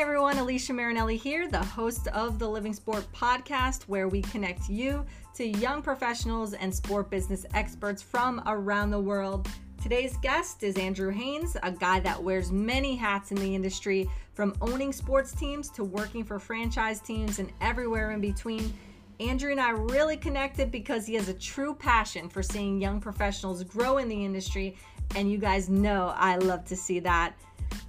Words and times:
everyone, 0.00 0.38
Alicia 0.38 0.72
Marinelli 0.72 1.18
here, 1.18 1.46
the 1.46 1.62
host 1.62 2.06
of 2.08 2.38
the 2.38 2.48
Living 2.48 2.72
Sport 2.72 3.04
podcast, 3.12 3.82
where 3.82 4.08
we 4.08 4.22
connect 4.22 4.70
you 4.70 5.04
to 5.34 5.46
young 5.46 5.82
professionals 5.82 6.54
and 6.54 6.74
sport 6.74 7.10
business 7.10 7.44
experts 7.52 8.00
from 8.00 8.42
around 8.46 8.92
the 8.92 8.98
world. 8.98 9.46
Today's 9.82 10.16
guest 10.22 10.62
is 10.62 10.78
Andrew 10.78 11.10
Haynes, 11.10 11.54
a 11.62 11.70
guy 11.70 12.00
that 12.00 12.22
wears 12.22 12.50
many 12.50 12.96
hats 12.96 13.30
in 13.30 13.36
the 13.36 13.54
industry, 13.54 14.08
from 14.32 14.56
owning 14.62 14.90
sports 14.90 15.32
teams 15.32 15.68
to 15.72 15.84
working 15.84 16.24
for 16.24 16.38
franchise 16.38 17.00
teams 17.00 17.38
and 17.38 17.52
everywhere 17.60 18.12
in 18.12 18.22
between. 18.22 18.72
Andrew 19.20 19.50
and 19.50 19.60
I 19.60 19.72
really 19.72 20.16
connected 20.16 20.70
because 20.70 21.06
he 21.06 21.14
has 21.16 21.28
a 21.28 21.34
true 21.34 21.74
passion 21.74 22.30
for 22.30 22.42
seeing 22.42 22.80
young 22.80 23.00
professionals 23.02 23.62
grow 23.64 23.98
in 23.98 24.08
the 24.08 24.24
industry, 24.24 24.78
and 25.14 25.30
you 25.30 25.36
guys 25.36 25.68
know 25.68 26.14
I 26.16 26.36
love 26.36 26.64
to 26.66 26.76
see 26.76 27.00
that. 27.00 27.34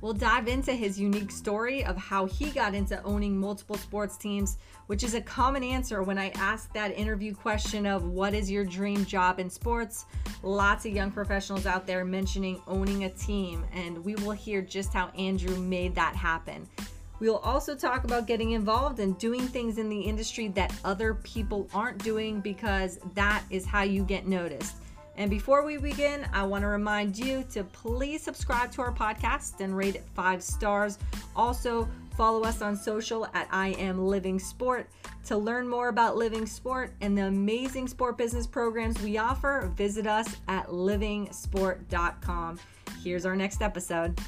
We'll 0.02 0.14
dive 0.14 0.48
into 0.48 0.74
his 0.74 1.00
unique 1.00 1.32
story 1.32 1.86
of 1.86 1.96
how 1.96 2.26
he 2.26 2.50
got 2.50 2.74
into 2.74 3.02
owning 3.04 3.40
multiple 3.40 3.76
sports 3.76 4.18
teams, 4.18 4.58
which 4.88 5.04
is 5.04 5.14
a 5.14 5.22
common 5.22 5.64
answer 5.64 6.02
when 6.02 6.18
I 6.18 6.30
ask 6.30 6.74
that 6.74 6.98
interview 6.98 7.36
question 7.36 7.86
of 7.86 8.06
what 8.06 8.34
is 8.34 8.50
your 8.50 8.66
dream 8.66 9.06
job 9.06 9.40
in 9.40 9.50
sports. 9.50 10.06
Lots 10.42 10.86
of 10.86 10.94
young 10.94 11.12
professionals 11.12 11.66
out 11.66 11.86
there 11.86 12.04
mentioning 12.04 12.62
owning 12.68 13.04
a 13.04 13.10
team, 13.10 13.64
and 13.74 14.04
we 14.04 14.16
will 14.16 14.32
hear 14.32 14.62
just 14.62 14.92
how 14.92 15.10
Andrew 15.10 15.58
made 15.58 15.94
that 15.96 16.16
happen. 16.16 16.68
We'll 17.20 17.38
also 17.38 17.76
talk 17.76 18.04
about 18.04 18.26
getting 18.26 18.54
involved 18.54 19.00
and 19.00 19.16
doing 19.20 19.42
things 19.42 19.78
in 19.78 19.90
the 19.90 20.02
industry 20.02 20.48
that 20.50 20.74
other 20.84 21.14
people 21.14 21.70
aren't 21.72 22.00
doing 22.04 22.42
because 22.42 22.98
that 23.14 23.44
is 23.52 23.64
how 23.64 23.84
you 23.84 24.04
get 24.04 24.26
noticed. 24.26 24.78
And 25.18 25.30
before 25.30 25.64
we 25.64 25.78
begin, 25.78 26.26
I 26.34 26.44
want 26.44 26.64
to 26.64 26.68
remind 26.68 27.18
you 27.18 27.44
to 27.52 27.64
please 27.64 28.22
subscribe 28.24 28.72
to 28.74 28.82
our 28.82 28.94
podcast 28.94 29.60
and 29.60 29.76
rate 29.76 29.96
it 29.96 30.04
five 30.16 30.42
stars. 30.42 30.98
Also, 31.36 31.88
follow 32.16 32.44
us 32.44 32.62
on 32.62 32.76
social 32.76 33.26
at 33.34 33.48
I 33.52 33.70
Am 33.80 34.06
Living 34.08 34.40
Sport. 34.40 34.90
To 35.26 35.38
learn 35.38 35.68
more 35.68 35.90
about 35.90 36.18
Living 36.18 36.46
Sport 36.46 36.94
and 37.02 37.18
the 37.18 37.28
amazing 37.28 37.88
sport 37.88 38.18
business 38.18 38.48
programs 38.48 39.02
we 39.02 39.18
offer, 39.18 39.72
visit 39.76 40.08
us 40.08 40.38
at 40.48 40.68
livingsport.com. 40.68 42.60
Here's 43.04 43.26
our 43.26 43.36
next 43.36 43.62
episode. 43.62 44.20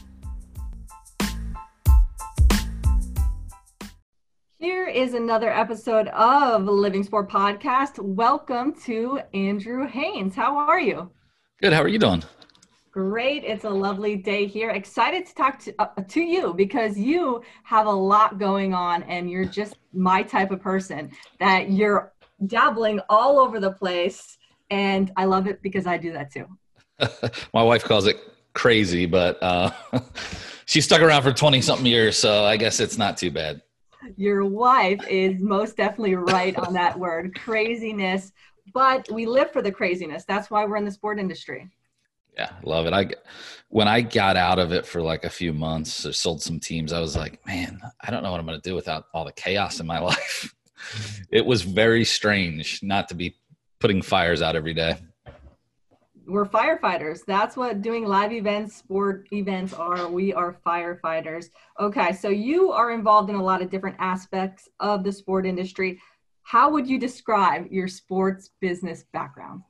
Here 4.64 4.88
is 4.88 5.14
another 5.14 5.52
episode 5.52 6.08
of 6.08 6.64
Living 6.64 7.04
Sport 7.04 7.30
Podcast. 7.30 8.00
Welcome 8.00 8.74
to 8.86 9.20
Andrew 9.34 9.86
Haynes. 9.86 10.36
How 10.36 10.56
are 10.56 10.80
you? 10.80 11.12
Good. 11.62 11.74
How 11.74 11.82
are 11.82 11.90
you 11.90 12.00
doing? 12.00 12.24
Great. 12.90 13.44
It's 13.44 13.66
a 13.66 13.70
lovely 13.70 14.16
day 14.16 14.46
here. 14.46 14.70
Excited 14.70 15.26
to 15.26 15.36
talk 15.36 15.60
to, 15.64 15.76
uh, 15.80 15.88
to 16.08 16.22
you 16.22 16.54
because 16.54 16.98
you 16.98 17.44
have 17.66 17.88
a 17.88 17.92
lot 17.92 18.40
going 18.40 18.74
on 18.74 19.04
and 19.04 19.30
you're 19.30 19.44
just 19.44 19.76
my 19.92 20.24
type 20.24 20.50
of 20.50 20.62
person 20.62 21.12
that 21.42 21.70
you're 21.70 22.14
dabbling 22.48 23.02
all 23.10 23.40
over 23.40 23.60
the 23.60 23.72
place. 23.72 24.38
And 24.70 25.12
I 25.18 25.26
love 25.26 25.46
it 25.46 25.62
because 25.62 25.86
I 25.86 25.98
do 25.98 26.14
that 26.14 26.32
too. 26.32 26.48
my 27.54 27.64
wife 27.64 27.84
calls 27.84 28.08
it 28.08 28.16
crazy, 28.54 29.08
but 29.08 29.44
uh, 29.44 29.72
she 30.66 30.80
stuck 30.80 31.02
around 31.02 31.24
for 31.24 31.34
20 31.34 31.60
something 31.60 31.86
years. 31.86 32.18
So 32.18 32.46
I 32.46 32.56
guess 32.56 32.80
it's 32.80 32.98
not 32.98 33.18
too 33.18 33.30
bad 33.30 33.62
your 34.16 34.46
wife 34.46 35.06
is 35.08 35.42
most 35.42 35.78
definitely 35.78 36.16
right 36.16 36.56
on 36.58 36.74
that 36.74 36.98
word 36.98 37.36
craziness. 37.36 38.32
But 38.74 39.08
we 39.12 39.26
live 39.26 39.52
for 39.52 39.62
the 39.62 39.72
craziness. 39.72 40.26
That's 40.26 40.50
why 40.50 40.66
we're 40.66 40.78
in 40.78 40.86
the 40.86 40.92
sport 40.92 41.20
industry. 41.20 41.70
Yeah 42.36 42.52
love 42.64 42.88
it. 42.88 42.94
I 42.94 43.10
when 43.70 43.88
i 43.88 44.02
got 44.02 44.38
out 44.38 44.60
of 44.60 44.72
it 44.72 44.86
for 44.86 45.02
like 45.02 45.24
a 45.24 45.30
few 45.30 45.54
months 45.54 46.06
or 46.06 46.14
sold 46.14 46.42
some 46.42 46.60
teams 46.60 46.94
i 46.94 47.00
was 47.00 47.16
like 47.16 47.46
man 47.46 47.80
i 48.02 48.10
don't 48.10 48.24
know 48.24 48.32
what 48.32 48.40
i'm 48.40 48.46
going 48.46 48.60
to 48.60 48.70
do 48.70 48.76
without 48.76 49.06
all 49.14 49.26
the 49.26 49.32
chaos 49.34 49.80
in 49.80 49.86
my 49.86 50.00
life. 50.12 50.54
It 51.32 51.46
was 51.46 51.62
very 51.62 52.04
strange 52.04 52.82
not 52.84 53.08
to 53.10 53.16
be 53.16 53.38
putting 53.80 54.02
fires 54.02 54.42
out 54.42 54.56
every 54.56 54.74
day 54.74 54.98
we're 56.26 56.46
firefighters. 56.46 57.26
That's 57.26 57.58
what 57.58 57.82
doing 57.82 58.06
live 58.06 58.32
events, 58.32 58.76
sport 58.76 59.28
events 59.32 59.74
are. 59.74 60.08
We 60.08 60.34
are 60.34 60.58
firefighters. 60.66 61.50
Okay, 61.80 62.14
so 62.14 62.30
you 62.30 62.72
are 62.72 62.92
involved 62.92 63.30
in 63.30 63.36
a 63.36 63.44
lot 63.44 63.62
of 63.62 63.70
different 63.70 63.98
aspects 64.00 64.70
of 64.80 65.04
the 65.04 65.12
sport 65.12 65.46
industry. 65.46 66.00
How 66.44 66.70
would 66.72 66.88
you 66.88 67.00
describe 67.00 67.68
your 67.72 67.88
sports 67.88 68.52
business 68.60 69.06
background? 69.14 69.64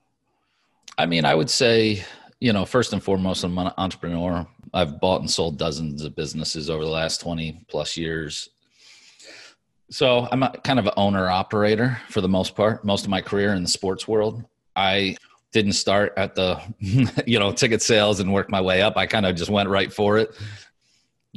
I 0.97 1.05
mean, 1.05 1.25
I 1.25 1.35
would 1.35 1.49
say, 1.49 2.03
you 2.39 2.53
know, 2.53 2.65
first 2.65 2.93
and 2.93 3.01
foremost, 3.01 3.43
I'm 3.43 3.57
an 3.57 3.71
entrepreneur. 3.77 4.45
I've 4.73 4.99
bought 4.99 5.21
and 5.21 5.29
sold 5.29 5.57
dozens 5.57 6.03
of 6.03 6.15
businesses 6.15 6.69
over 6.69 6.83
the 6.83 6.89
last 6.89 7.21
20 7.21 7.65
plus 7.67 7.97
years. 7.97 8.49
So 9.89 10.27
I'm 10.31 10.43
a 10.43 10.51
kind 10.63 10.79
of 10.79 10.87
an 10.87 10.93
owner 10.97 11.29
operator 11.29 11.99
for 12.09 12.21
the 12.21 12.29
most 12.29 12.55
part, 12.55 12.83
most 12.83 13.03
of 13.03 13.09
my 13.09 13.21
career 13.21 13.53
in 13.53 13.63
the 13.63 13.69
sports 13.69 14.07
world. 14.07 14.43
I 14.75 15.15
didn't 15.53 15.73
start 15.73 16.13
at 16.17 16.35
the 16.35 16.59
you 17.25 17.39
know 17.39 17.51
ticket 17.51 17.81
sales 17.81 18.19
and 18.19 18.33
work 18.33 18.49
my 18.49 18.61
way 18.61 18.81
up. 18.81 18.97
I 18.97 19.05
kind 19.05 19.25
of 19.25 19.35
just 19.35 19.49
went 19.49 19.69
right 19.69 19.91
for 19.91 20.17
it. 20.17 20.35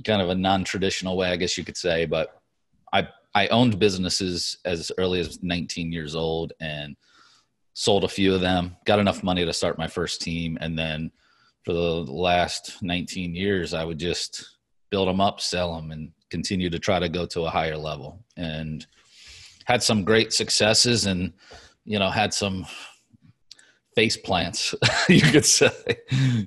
Kind 0.04 0.20
of 0.20 0.28
a 0.28 0.34
non-traditional 0.34 1.16
way 1.16 1.30
i 1.30 1.36
guess 1.36 1.56
you 1.56 1.64
could 1.64 1.76
say 1.76 2.04
but 2.04 2.42
i 2.92 3.08
i 3.34 3.46
owned 3.46 3.78
businesses 3.78 4.58
as 4.66 4.92
early 4.98 5.20
as 5.20 5.42
19 5.42 5.90
years 5.90 6.14
old 6.14 6.52
and 6.60 6.96
sold 7.72 8.04
a 8.04 8.08
few 8.08 8.34
of 8.34 8.42
them 8.42 8.76
got 8.84 8.98
enough 8.98 9.22
money 9.22 9.42
to 9.42 9.54
start 9.54 9.78
my 9.78 9.88
first 9.88 10.20
team 10.20 10.58
and 10.60 10.78
then 10.78 11.10
for 11.64 11.72
the 11.72 12.12
last 12.12 12.76
19 12.82 13.34
years 13.34 13.72
i 13.72 13.86
would 13.86 13.98
just 13.98 14.58
build 14.90 15.08
them 15.08 15.18
up 15.18 15.40
sell 15.40 15.74
them 15.74 15.90
and 15.90 16.12
continue 16.30 16.70
to 16.70 16.78
try 16.78 16.98
to 16.98 17.08
go 17.08 17.26
to 17.26 17.42
a 17.42 17.50
higher 17.50 17.76
level. 17.76 18.24
And 18.36 18.86
had 19.64 19.82
some 19.82 20.04
great 20.04 20.32
successes 20.32 21.06
and 21.06 21.32
you 21.84 21.98
know 21.98 22.10
had 22.10 22.32
some 22.32 22.66
face 23.96 24.16
plants, 24.16 24.74
you 25.08 25.22
could 25.22 25.44
say. 25.44 25.72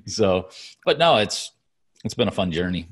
So, 0.06 0.48
but 0.86 0.98
no, 0.98 1.18
it's 1.18 1.52
it's 2.04 2.14
been 2.14 2.28
a 2.28 2.32
fun 2.32 2.50
journey. 2.50 2.88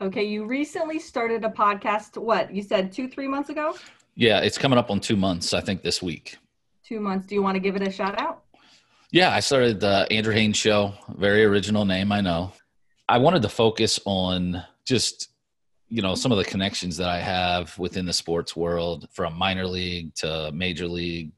Okay, 0.00 0.24
you 0.24 0.46
recently 0.46 0.98
started 0.98 1.44
a 1.44 1.50
podcast. 1.50 2.16
What 2.16 2.54
you 2.54 2.62
said 2.62 2.92
two, 2.92 3.08
three 3.08 3.28
months 3.28 3.50
ago? 3.50 3.76
Yeah, 4.14 4.40
it's 4.40 4.56
coming 4.56 4.78
up 4.78 4.90
on 4.90 5.00
two 5.00 5.16
months. 5.16 5.52
I 5.52 5.60
think 5.60 5.82
this 5.82 6.02
week. 6.02 6.38
Two 6.84 7.00
months. 7.00 7.26
Do 7.26 7.34
you 7.34 7.42
want 7.42 7.56
to 7.56 7.60
give 7.60 7.76
it 7.76 7.82
a 7.86 7.90
shout 7.90 8.18
out? 8.18 8.44
Yeah, 9.10 9.34
I 9.34 9.40
started 9.40 9.80
the 9.80 10.06
Andrew 10.10 10.32
Haynes 10.32 10.56
Show. 10.56 10.94
Very 11.16 11.44
original 11.44 11.84
name, 11.84 12.12
I 12.12 12.20
know. 12.20 12.52
I 13.08 13.18
wanted 13.18 13.42
to 13.42 13.48
focus 13.48 14.00
on 14.04 14.62
just 14.84 15.30
you 15.88 16.02
know 16.02 16.14
some 16.14 16.32
of 16.32 16.38
the 16.38 16.44
connections 16.44 16.96
that 16.98 17.08
I 17.08 17.20
have 17.20 17.76
within 17.78 18.06
the 18.06 18.12
sports 18.12 18.54
world, 18.56 19.08
from 19.12 19.34
minor 19.36 19.66
league 19.66 20.14
to 20.16 20.50
major 20.52 20.86
league 20.86 21.32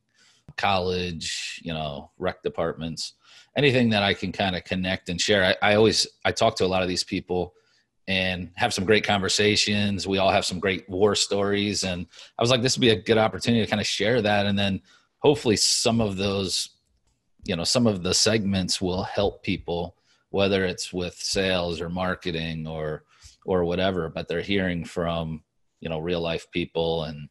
college, 0.58 1.60
you 1.64 1.72
know, 1.72 2.10
rec 2.18 2.42
departments, 2.42 3.14
anything 3.56 3.88
that 3.90 4.02
I 4.02 4.12
can 4.12 4.32
kind 4.32 4.54
of 4.54 4.64
connect 4.64 5.08
and 5.08 5.20
share. 5.20 5.44
I, 5.62 5.70
I 5.70 5.74
always 5.76 6.06
I 6.24 6.32
talk 6.32 6.56
to 6.56 6.66
a 6.66 6.68
lot 6.68 6.82
of 6.82 6.88
these 6.88 7.04
people 7.04 7.54
and 8.06 8.50
have 8.56 8.74
some 8.74 8.84
great 8.84 9.04
conversations. 9.04 10.06
We 10.06 10.18
all 10.18 10.30
have 10.30 10.44
some 10.44 10.60
great 10.60 10.88
war 10.88 11.14
stories, 11.14 11.84
and 11.84 12.06
I 12.38 12.42
was 12.42 12.50
like, 12.50 12.62
this 12.62 12.76
would 12.76 12.82
be 12.82 12.90
a 12.90 13.02
good 13.02 13.18
opportunity 13.18 13.64
to 13.64 13.70
kind 13.70 13.80
of 13.80 13.86
share 13.86 14.20
that, 14.20 14.46
and 14.46 14.58
then 14.58 14.82
hopefully 15.20 15.56
some 15.56 16.00
of 16.00 16.16
those, 16.16 16.70
you 17.44 17.56
know, 17.56 17.64
some 17.64 17.86
of 17.86 18.02
the 18.02 18.14
segments 18.14 18.80
will 18.80 19.04
help 19.04 19.42
people, 19.42 19.96
whether 20.30 20.64
it's 20.64 20.92
with 20.92 21.14
sales 21.14 21.80
or 21.80 21.88
marketing 21.88 22.66
or 22.66 23.04
or 23.46 23.64
whatever. 23.64 24.08
But 24.08 24.28
they're 24.28 24.42
hearing 24.42 24.84
from 24.84 25.42
you 25.80 25.88
know 25.88 25.98
real 25.98 26.20
life 26.20 26.50
people 26.50 27.04
and 27.04 27.28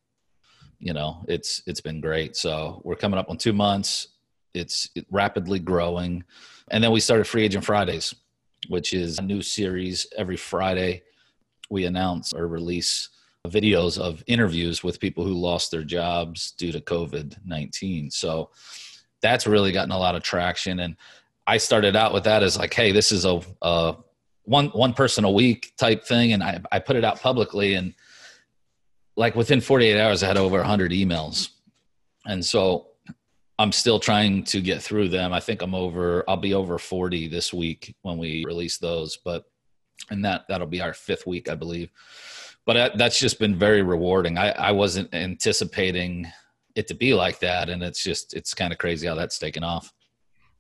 you 0.80 0.94
know 0.94 1.26
it's 1.28 1.62
it's 1.66 1.82
been 1.82 2.02
great. 2.02 2.36
So 2.36 2.82
we're 2.84 2.96
coming 2.96 3.20
up 3.20 3.30
on 3.30 3.38
two 3.38 3.54
months. 3.54 4.10
It's 4.54 4.90
rapidly 5.12 5.60
growing. 5.60 6.24
And 6.70 6.84
then 6.84 6.92
we 6.92 7.00
started 7.00 7.26
free 7.26 7.44
agent 7.44 7.64
fridays 7.64 8.14
which 8.70 8.94
is 8.94 9.20
a 9.20 9.22
new 9.22 9.42
series. 9.42 10.08
Every 10.18 10.38
friday 10.38 11.04
we 11.70 11.86
announce 11.86 12.34
or 12.34 12.48
release 12.48 13.10
videos 13.48 13.98
of 13.98 14.24
interviews 14.28 14.84
with 14.84 15.00
people 15.00 15.24
who 15.24 15.34
lost 15.34 15.72
their 15.72 15.84
jobs 15.84 16.52
due 16.52 16.70
to 16.70 16.82
covid-19 16.82 18.12
so 18.12 18.50
that's 19.22 19.48
really 19.48 19.72
gotten 19.72 19.92
a 19.92 19.98
lot 19.98 20.16
of 20.16 20.24
traction. 20.24 20.82
And 20.82 20.98
i 21.46 21.56
started 21.58 21.96
out 21.96 22.14
with 22.14 22.26
that 22.26 22.44
as 22.44 22.58
like 22.58 22.74
hey 22.74 22.92
this 22.92 23.12
is 23.12 23.24
a, 23.24 23.40
a 23.62 23.96
one 24.48 24.68
one 24.68 24.94
person 24.94 25.26
a 25.26 25.32
week 25.32 25.74
type 25.78 26.06
thing. 26.06 26.34
And 26.34 26.42
I, 26.42 26.62
I 26.72 26.80
put 26.80 26.96
it 26.96 27.04
out 27.04 27.22
publicly 27.22 27.76
and 27.76 27.94
like 29.18 29.36
within 29.36 29.60
48 29.60 30.00
hours, 30.00 30.24
I 30.24 30.28
had 30.28 30.38
over 30.38 30.58
100 30.58 30.92
emails. 30.92 31.50
And 32.26 32.46
so 32.46 32.88
I'm 33.60 33.72
still 33.72 34.00
trying 34.00 34.44
to 34.46 34.62
get 34.62 34.82
through 34.82 35.10
them. 35.10 35.34
I 35.34 35.40
think 35.40 35.62
I'm 35.64 35.74
over, 35.74 36.24
I'll 36.28 36.38
be 36.38 36.54
over 36.54 36.78
40 36.78 37.28
this 37.28 37.52
week 37.52 37.96
when 38.04 38.20
we 38.20 38.46
release 38.46 38.78
those, 38.78 39.18
but, 39.18 39.46
and 40.12 40.24
that, 40.24 40.46
that'll 40.48 40.68
be 40.68 40.82
our 40.82 40.94
fifth 40.94 41.26
week, 41.26 41.50
I 41.50 41.56
believe. 41.56 41.90
But 42.66 42.98
that's 42.98 43.20
just 43.20 43.40
been 43.40 43.58
very 43.58 43.82
rewarding. 43.82 44.38
I, 44.38 44.52
I 44.52 44.72
wasn't 44.72 45.14
anticipating 45.14 46.32
it 46.76 46.88
to 46.88 46.94
be 46.94 47.14
like 47.16 47.40
that. 47.40 47.70
And 47.70 47.82
it's 47.82 48.04
just, 48.04 48.36
it's 48.36 48.54
kind 48.54 48.72
of 48.72 48.78
crazy 48.78 49.08
how 49.08 49.16
that's 49.16 49.40
taken 49.40 49.64
off. 49.64 49.92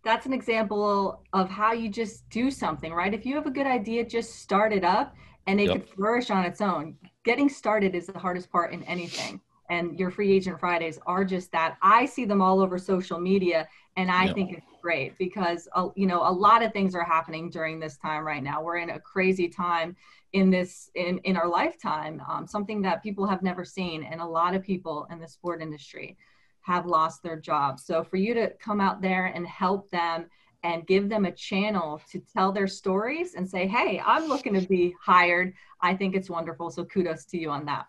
That's 0.03 0.25
an 0.25 0.33
example 0.33 1.21
of 1.33 1.49
how 1.49 1.73
you 1.73 1.89
just 1.89 2.27
do 2.29 2.49
something, 2.49 2.93
right? 2.93 3.13
If 3.13 3.25
you 3.25 3.35
have 3.35 3.45
a 3.45 3.51
good 3.51 3.67
idea, 3.67 4.05
just 4.05 4.35
start 4.37 4.73
it 4.73 4.85
up 4.85 5.15
and 5.47 5.59
it 5.59 5.67
Yep. 5.67 5.73
could 5.73 5.89
flourish 5.89 6.29
on 6.31 6.45
its 6.45 6.61
own. 6.61 6.95
Getting 7.27 7.49
started 7.49 7.93
is 7.93 8.07
the 8.07 8.17
hardest 8.17 8.49
part 8.49 8.71
in 8.71 8.83
anything. 8.83 9.41
And 9.69 9.99
your 9.99 10.09
free 10.11 10.31
agent 10.31 10.61
Fridays 10.61 10.97
are 11.05 11.25
just 11.25 11.51
that. 11.51 11.75
I 11.81 12.05
see 12.05 12.23
them 12.23 12.41
all 12.41 12.61
over 12.61 12.77
social 12.77 13.19
media, 13.19 13.67
and 13.97 14.09
I 14.09 14.27
Yep. 14.27 14.35
think 14.35 14.53
it's 14.53 14.65
great 14.81 15.17
because 15.17 15.67
uh, 15.75 15.89
you 15.97 16.07
know 16.07 16.21
a 16.21 16.31
lot 16.31 16.63
of 16.63 16.71
things 16.71 16.95
are 16.95 17.03
happening 17.03 17.49
during 17.49 17.81
this 17.81 17.97
time 17.97 18.25
right 18.25 18.41
now. 18.41 18.63
We're 18.63 18.77
in 18.77 18.91
a 18.91 18.99
crazy 19.01 19.49
time 19.49 19.97
in 20.31 20.49
this 20.49 20.89
in 20.95 21.17
in 21.25 21.35
our 21.35 21.49
lifetime, 21.49 22.21
um, 22.29 22.47
something 22.47 22.81
that 22.83 23.03
people 23.03 23.27
have 23.27 23.43
never 23.43 23.65
seen, 23.65 24.05
and 24.05 24.21
a 24.21 24.25
lot 24.25 24.55
of 24.55 24.63
people 24.63 25.05
in 25.11 25.19
the 25.19 25.27
sport 25.27 25.61
industry 25.61 26.15
have 26.61 26.85
lost 26.85 27.23
their 27.23 27.37
jobs. 27.37 27.83
So 27.83 28.05
for 28.05 28.15
you 28.15 28.33
to 28.35 28.53
come 28.61 28.79
out 28.79 29.01
there 29.01 29.25
and 29.25 29.45
help 29.45 29.89
them 29.89 30.29
and 30.63 30.85
give 30.87 31.09
them 31.09 31.25
a 31.25 31.31
channel 31.31 32.01
to 32.11 32.19
tell 32.19 32.51
their 32.51 32.67
stories 32.67 33.35
and 33.35 33.47
say, 33.47 33.67
"Hey, 33.67 34.01
I'm 34.05 34.27
looking 34.27 34.53
to 34.53 34.67
be 34.67 34.95
hired," 35.01 35.53
I 35.81 35.95
think 35.95 36.15
it's 36.15 36.29
wonderful. 36.29 36.69
So 36.71 36.85
kudos 36.85 37.25
to 37.25 37.37
you 37.37 37.49
on 37.49 37.65
that. 37.65 37.85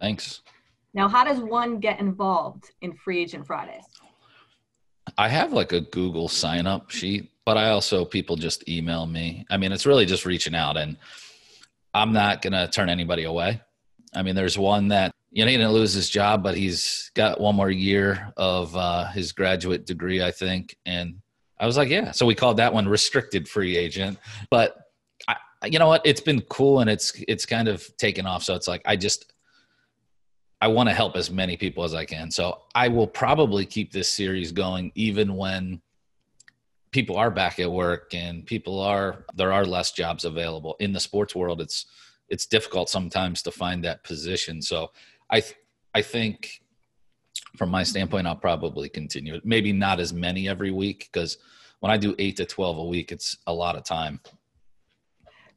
Thanks. 0.00 0.42
Now, 0.92 1.08
how 1.08 1.24
does 1.24 1.40
one 1.40 1.80
get 1.80 1.98
involved 1.98 2.70
in 2.80 2.92
Free 2.94 3.20
Agent 3.20 3.46
Fridays? 3.46 3.84
I 5.18 5.28
have 5.28 5.52
like 5.52 5.72
a 5.72 5.80
Google 5.80 6.28
sign 6.28 6.66
up 6.66 6.90
sheet, 6.90 7.30
but 7.44 7.56
I 7.56 7.70
also 7.70 8.04
people 8.04 8.36
just 8.36 8.68
email 8.68 9.06
me. 9.06 9.44
I 9.50 9.56
mean, 9.56 9.72
it's 9.72 9.86
really 9.86 10.06
just 10.06 10.24
reaching 10.24 10.54
out 10.54 10.76
and 10.76 10.96
I'm 11.92 12.12
not 12.12 12.42
going 12.42 12.52
to 12.54 12.68
turn 12.68 12.88
anybody 12.88 13.24
away. 13.24 13.60
I 14.14 14.22
mean, 14.22 14.34
there's 14.34 14.58
one 14.58 14.88
that, 14.88 15.12
you 15.30 15.44
know, 15.44 15.50
he 15.50 15.56
didn't 15.56 15.72
lose 15.72 15.92
his 15.92 16.08
job, 16.08 16.42
but 16.42 16.56
he's 16.56 17.10
got 17.14 17.40
one 17.40 17.54
more 17.54 17.70
year 17.70 18.32
of 18.36 18.74
uh, 18.76 19.06
his 19.10 19.32
graduate 19.32 19.86
degree, 19.86 20.22
I 20.22 20.30
think. 20.30 20.76
And 20.86 21.16
I 21.58 21.66
was 21.66 21.76
like, 21.76 21.88
yeah. 21.88 22.10
So 22.10 22.26
we 22.26 22.34
called 22.34 22.56
that 22.56 22.72
one 22.72 22.88
restricted 22.88 23.48
free 23.48 23.76
agent. 23.76 24.18
But 24.50 24.76
I, 25.28 25.36
you 25.64 25.78
know 25.78 25.88
what? 25.88 26.02
It's 26.04 26.20
been 26.20 26.40
cool 26.42 26.80
and 26.80 26.90
it's, 26.90 27.12
it's 27.28 27.46
kind 27.46 27.68
of 27.68 27.88
taken 27.96 28.26
off. 28.26 28.42
So 28.42 28.54
it's 28.54 28.68
like, 28.68 28.82
I 28.84 28.96
just, 28.96 29.32
I 30.60 30.68
want 30.68 30.88
to 30.88 30.94
help 30.94 31.16
as 31.16 31.30
many 31.30 31.56
people 31.56 31.84
as 31.84 31.94
I 31.94 32.04
can. 32.04 32.30
So 32.30 32.62
I 32.74 32.88
will 32.88 33.06
probably 33.06 33.66
keep 33.66 33.92
this 33.92 34.08
series 34.08 34.50
going 34.50 34.92
even 34.94 35.36
when 35.36 35.80
people 36.94 37.16
are 37.16 37.30
back 37.30 37.58
at 37.58 37.70
work 37.70 38.14
and 38.14 38.46
people 38.46 38.80
are 38.80 39.24
there 39.34 39.52
are 39.52 39.66
less 39.66 39.90
jobs 39.90 40.24
available 40.24 40.76
in 40.78 40.92
the 40.92 41.00
sports 41.00 41.34
world 41.34 41.60
it's 41.60 41.86
it's 42.28 42.46
difficult 42.46 42.88
sometimes 42.88 43.42
to 43.42 43.50
find 43.50 43.82
that 43.82 44.04
position 44.04 44.62
so 44.62 44.92
i 45.28 45.40
th- 45.40 45.56
i 45.92 46.00
think 46.00 46.62
from 47.56 47.70
my 47.70 47.82
standpoint 47.82 48.26
i'll 48.26 48.34
probably 48.36 48.88
continue 48.88 49.34
it 49.34 49.44
maybe 49.44 49.72
not 49.72 50.00
as 50.00 50.12
many 50.12 50.48
every 50.48 50.70
week 50.70 51.08
because 51.12 51.38
when 51.80 51.90
i 51.92 51.96
do 51.96 52.14
8 52.18 52.36
to 52.36 52.44
12 52.44 52.78
a 52.78 52.84
week 52.84 53.12
it's 53.12 53.36
a 53.46 53.52
lot 53.52 53.76
of 53.76 53.84
time 53.84 54.20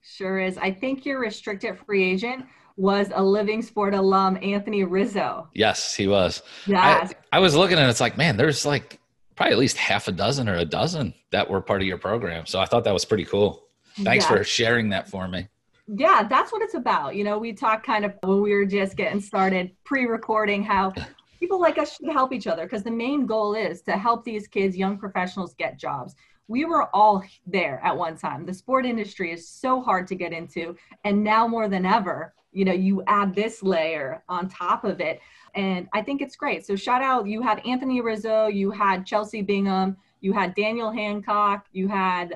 Sure 0.10 0.40
is. 0.40 0.58
I 0.58 0.72
think 0.72 1.06
your 1.06 1.20
restricted 1.20 1.78
free 1.86 2.02
agent 2.10 2.46
was 2.78 3.10
a 3.14 3.22
Living 3.22 3.62
Sport 3.62 3.94
alum, 3.94 4.38
Anthony 4.42 4.84
Rizzo. 4.84 5.50
yes 5.54 5.94
he 5.96 6.08
was 6.08 6.44
Yes. 6.66 7.14
I, 7.34 7.38
I 7.38 7.40
was 7.40 7.56
looking 7.56 7.78
and 7.78 7.90
it's 7.90 8.00
like 8.00 8.18
man 8.18 8.38
there's 8.38 8.66
like 8.66 9.00
probably 9.36 9.52
at 9.54 9.58
least 9.60 9.78
half 9.78 10.08
a 10.08 10.12
dozen 10.12 10.48
or 10.48 10.56
a 10.56 10.66
dozen 10.66 11.14
that 11.32 11.50
were 11.50 11.62
part 11.62 11.82
of 11.82 11.88
your 11.88 11.98
program 11.98 12.46
so 12.46 12.60
i 12.60 12.66
thought 12.66 12.84
that 12.86 12.94
was 12.94 13.04
pretty 13.06 13.26
cool 13.26 13.68
thanks 14.04 14.26
Yeah. 14.26 14.38
for 14.38 14.44
sharing 14.44 14.90
that 14.90 15.10
for 15.10 15.28
me 15.28 15.48
yeah 15.88 16.26
that's 16.30 16.52
what 16.54 16.62
it's 16.62 16.76
about 16.76 17.16
you 17.16 17.24
know 17.24 17.38
we 17.38 17.52
talked 17.54 17.86
kind 17.86 18.06
of 18.06 18.14
when 18.24 18.42
we 18.42 18.54
were 18.54 18.66
just 18.66 18.96
getting 18.96 19.20
started 19.20 19.72
pre-recording 19.84 20.64
how 20.64 20.94
people 21.40 21.60
like 21.60 21.78
us 21.78 21.96
should 21.98 22.12
help 22.12 22.34
each 22.34 22.48
other 22.48 22.64
because 22.64 22.84
the 22.84 22.92
main 22.92 23.26
goal 23.26 23.54
is 23.56 23.82
to 23.84 23.92
help 23.94 24.24
these 24.24 24.48
kids 24.48 24.78
young 24.78 24.98
professionals 24.98 25.54
get 25.56 25.78
jobs. 25.78 26.16
We 26.48 26.66
were 26.66 26.96
all 26.96 27.24
there 27.46 27.82
at 27.84 27.96
one 27.96 28.18
time. 28.18 28.46
The 28.46 28.54
sport 28.54 28.86
industry 28.86 29.32
is 29.32 29.48
so 29.48 29.82
hard 29.82 30.08
to 30.08 30.16
get 30.16 30.32
into 30.34 30.76
and 31.04 31.24
now 31.24 31.48
more 31.48 31.68
than 31.68 31.86
ever 31.86 32.34
you 32.54 32.64
know 32.64 32.72
you 32.74 33.04
add 33.08 33.36
this 33.36 33.62
layer 33.62 34.24
on 34.30 34.48
top 34.48 34.86
of 34.86 35.02
it 35.02 35.20
and 35.54 35.88
i 35.94 36.02
think 36.02 36.22
it's 36.22 36.38
great. 36.38 36.66
So 36.66 36.76
shout 36.78 37.02
out 37.02 37.28
you 37.28 37.42
had 37.42 37.60
anthony 37.68 38.00
rizzo 38.02 38.48
you 38.48 38.72
had 38.72 39.06
chelsea 39.06 39.42
bingham 39.42 39.98
you 40.22 40.32
had 40.32 40.56
daniel 40.56 40.90
hancock 40.92 41.66
you 41.74 41.88
had 41.90 42.34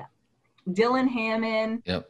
dylan 0.68 1.08
hammond. 1.08 1.82
Yep. 1.86 2.08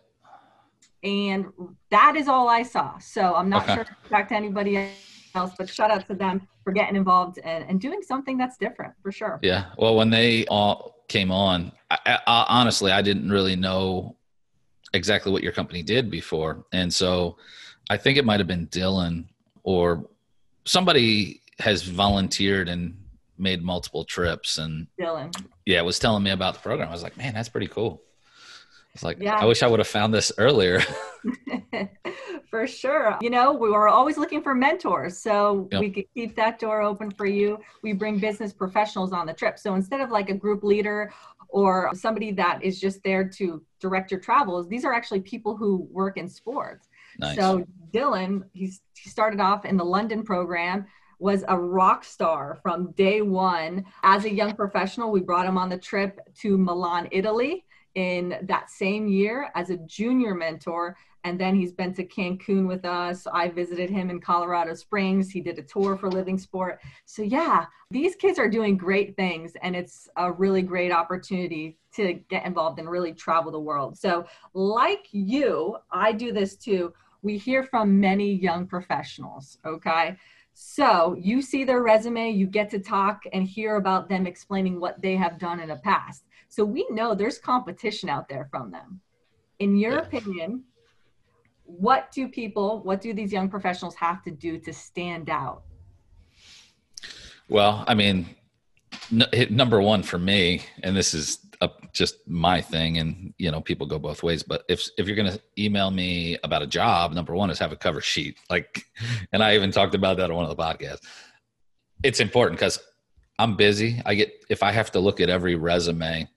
And 1.04 1.46
that 1.90 2.16
is 2.16 2.28
all 2.28 2.48
I 2.48 2.62
saw. 2.62 2.98
So 2.98 3.34
I'm 3.34 3.48
not 3.48 3.64
Okay. 3.64 3.74
sure 3.74 3.84
to 3.84 3.96
talk 4.08 4.28
to 4.28 4.34
anybody 4.34 4.90
else, 5.34 5.52
but 5.58 5.68
shout 5.68 5.90
out 5.90 6.06
to 6.06 6.14
them 6.14 6.46
for 6.64 6.72
getting 6.72 6.96
involved 6.96 7.38
and, 7.42 7.64
and 7.68 7.80
doing 7.80 8.02
something 8.02 8.36
that's 8.38 8.56
different 8.56 8.94
for 9.02 9.12
sure. 9.12 9.38
Yeah. 9.42 9.66
Well, 9.76 9.96
when 9.96 10.10
they 10.10 10.46
all 10.46 11.04
came 11.08 11.30
on, 11.30 11.72
I, 11.90 12.18
I, 12.26 12.46
honestly, 12.48 12.92
I 12.92 13.02
didn't 13.02 13.30
really 13.30 13.56
know 13.56 14.16
exactly 14.94 15.32
what 15.32 15.42
your 15.42 15.52
company 15.52 15.82
did 15.82 16.10
before. 16.10 16.64
And 16.72 16.92
so 16.92 17.36
I 17.90 17.96
think 17.96 18.18
it 18.18 18.24
might 18.24 18.40
have 18.40 18.46
been 18.46 18.66
Dylan 18.68 19.26
or 19.62 20.08
somebody 20.64 21.40
has 21.58 21.82
volunteered 21.82 22.68
and 22.68 22.96
made 23.38 23.62
multiple 23.62 24.04
trips. 24.04 24.58
And 24.58 24.86
Dylan. 25.00 25.34
yeah, 25.66 25.82
was 25.82 25.98
telling 25.98 26.22
me 26.22 26.30
about 26.30 26.54
the 26.54 26.60
program. 26.60 26.88
I 26.88 26.92
was 26.92 27.02
like, 27.02 27.16
man, 27.16 27.34
that's 27.34 27.48
pretty 27.48 27.68
cool. 27.68 28.02
It's 28.94 29.02
like, 29.02 29.18
Yeah. 29.20 29.36
I 29.38 29.46
wish 29.46 29.62
I 29.62 29.66
would 29.66 29.80
have 29.80 29.88
found 29.88 30.12
this 30.12 30.32
earlier. 30.38 30.80
for 32.52 32.66
sure. 32.66 33.16
You 33.22 33.30
know, 33.30 33.54
we 33.54 33.70
were 33.70 33.88
always 33.88 34.18
looking 34.18 34.42
for 34.42 34.54
mentors. 34.54 35.16
So 35.16 35.68
Yep. 35.72 35.80
we 35.80 35.90
could 35.90 36.04
keep 36.14 36.36
that 36.36 36.58
door 36.58 36.82
open 36.82 37.10
for 37.10 37.24
you. 37.24 37.58
We 37.82 37.94
bring 37.94 38.18
business 38.18 38.52
professionals 38.52 39.10
on 39.10 39.24
the 39.26 39.32
trip. 39.32 39.58
So 39.58 39.74
instead 39.74 40.02
of 40.02 40.10
like 40.10 40.28
a 40.28 40.34
group 40.34 40.62
leader 40.62 41.10
or 41.48 41.90
somebody 41.94 42.30
that 42.32 42.62
is 42.62 42.78
just 42.78 43.02
there 43.04 43.26
to 43.26 43.62
direct 43.80 44.10
your 44.10 44.20
travels, 44.20 44.68
these 44.68 44.84
are 44.84 44.92
actually 44.92 45.22
people 45.22 45.56
who 45.56 45.88
work 45.90 46.18
in 46.18 46.28
sports. 46.28 46.90
nice. 47.18 47.36
So 47.38 47.64
Dylan, 47.90 48.42
he's, 48.52 48.82
he 48.98 49.08
started 49.08 49.40
off 49.40 49.64
in 49.64 49.78
the 49.78 49.84
London 49.84 50.22
program, 50.22 50.84
was 51.18 51.44
a 51.48 51.58
rock 51.58 52.04
star 52.04 52.58
from 52.62 52.90
day 52.92 53.22
one. 53.22 53.86
As 54.02 54.26
a 54.26 54.30
young 54.30 54.54
professional, 54.54 55.10
we 55.10 55.20
brought 55.20 55.46
him 55.46 55.56
on 55.56 55.70
the 55.70 55.78
trip 55.78 56.20
to 56.40 56.58
Milan, 56.58 57.08
Italy 57.12 57.64
in 57.94 58.36
that 58.42 58.70
same 58.70 59.06
year 59.06 59.50
as 59.54 59.70
a 59.70 59.76
junior 59.78 60.34
mentor. 60.34 60.96
And 61.24 61.38
then 61.38 61.54
he's 61.54 61.72
been 61.72 61.94
to 61.94 62.04
Cancun 62.04 62.66
with 62.66 62.84
us. 62.84 63.26
I 63.32 63.48
visited 63.48 63.90
him 63.90 64.10
in 64.10 64.20
Colorado 64.20 64.74
Springs. 64.74 65.30
He 65.30 65.40
did 65.40 65.58
a 65.58 65.62
tour 65.62 65.96
for 65.96 66.10
Living 66.10 66.38
Sport. 66.38 66.80
So, 67.04 67.22
yeah, 67.22 67.66
these 67.90 68.16
kids 68.16 68.38
are 68.38 68.48
doing 68.48 68.76
great 68.76 69.16
things. 69.16 69.52
And 69.62 69.76
it's 69.76 70.08
a 70.16 70.32
really 70.32 70.62
great 70.62 70.92
opportunity 70.92 71.78
to 71.94 72.14
get 72.28 72.44
involved 72.44 72.78
and 72.78 72.90
really 72.90 73.12
travel 73.12 73.52
the 73.52 73.60
world. 73.60 73.98
So, 73.98 74.26
like 74.54 75.06
you, 75.12 75.76
I 75.90 76.12
do 76.12 76.32
this 76.32 76.56
too 76.56 76.92
we 77.22 77.38
hear 77.38 77.62
from 77.62 78.00
many 78.00 78.34
young 78.34 78.66
professionals, 78.66 79.58
okay? 79.64 80.16
So 80.54 81.16
you 81.18 81.40
see 81.40 81.64
their 81.64 81.82
resume, 81.82 82.30
you 82.30 82.46
get 82.46 82.68
to 82.70 82.78
talk 82.78 83.22
and 83.32 83.46
hear 83.46 83.76
about 83.76 84.08
them 84.08 84.26
explaining 84.26 84.80
what 84.80 85.00
they 85.00 85.16
have 85.16 85.38
done 85.38 85.60
in 85.60 85.68
the 85.68 85.76
past. 85.76 86.24
So 86.48 86.64
we 86.64 86.86
know 86.90 87.14
there's 87.14 87.38
competition 87.38 88.08
out 88.10 88.28
there 88.28 88.48
from 88.50 88.70
them. 88.70 89.00
In 89.60 89.76
your 89.76 89.94
Yeah. 89.94 90.00
opinion, 90.00 90.64
what 91.78 92.12
do 92.12 92.28
people, 92.28 92.82
what 92.82 93.00
do 93.00 93.14
these 93.14 93.32
young 93.32 93.48
professionals 93.48 93.94
have 93.96 94.22
to 94.22 94.30
do 94.30 94.58
to 94.58 94.72
stand 94.72 95.30
out? 95.30 95.62
Well, 97.48 97.84
I 97.86 97.94
mean, 97.94 98.26
number 99.50 99.80
one 99.80 100.02
for 100.02 100.18
me, 100.18 100.62
and 100.82 100.96
this 100.96 101.14
is 101.14 101.38
a, 101.60 101.70
just 101.92 102.16
my 102.26 102.60
thing, 102.60 102.98
and 102.98 103.34
you 103.38 103.50
know, 103.50 103.60
people 103.60 103.86
go 103.86 103.98
both 103.98 104.22
ways. 104.22 104.42
But 104.42 104.64
if 104.68 104.88
if 104.96 105.06
you're 105.06 105.16
to 105.16 105.40
email 105.58 105.90
me 105.90 106.38
about 106.44 106.62
a 106.62 106.66
job, 106.66 107.12
number 107.12 107.34
one 107.34 107.50
is 107.50 107.58
have 107.58 107.72
a 107.72 107.76
cover 107.76 108.00
sheet. 108.00 108.38
Like, 108.50 108.84
and 109.32 109.42
I 109.42 109.54
even 109.54 109.70
talked 109.70 109.94
about 109.94 110.18
that 110.18 110.30
on 110.30 110.36
one 110.36 110.44
of 110.44 110.56
the 110.56 110.62
podcasts. 110.62 111.00
It's 112.02 112.20
important 112.20 112.58
because 112.58 112.78
I'm 113.38 113.56
busy. 113.56 114.00
I 114.04 114.14
get 114.14 114.44
if 114.48 114.62
I 114.62 114.72
have 114.72 114.90
to 114.92 115.00
look 115.00 115.20
at 115.20 115.30
every 115.30 115.54
resume, 115.54 116.28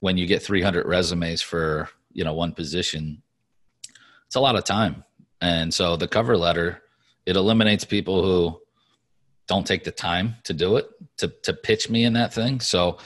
when 0.00 0.16
you 0.16 0.26
get 0.26 0.42
300 0.42 0.86
resumes 0.86 1.42
for 1.42 1.88
you 2.12 2.24
know 2.24 2.34
one 2.34 2.52
position, 2.52 3.22
it's 4.30 4.36
a 4.36 4.40
lot 4.40 4.54
of 4.54 4.62
time. 4.62 5.02
And 5.40 5.74
so 5.74 5.96
the 5.96 6.06
cover 6.06 6.36
letter 6.36 6.82
it 7.26 7.34
eliminates 7.34 7.84
people 7.84 8.22
who 8.22 8.60
don't 9.48 9.66
take 9.66 9.82
the 9.82 9.90
time 9.90 10.36
to 10.44 10.54
do 10.54 10.76
it 10.76 10.88
to 11.16 11.26
to 11.42 11.52
pitch 11.52 11.90
me 11.90 12.04
in 12.04 12.12
that 12.12 12.32
thing. 12.32 12.60
So 12.60 12.98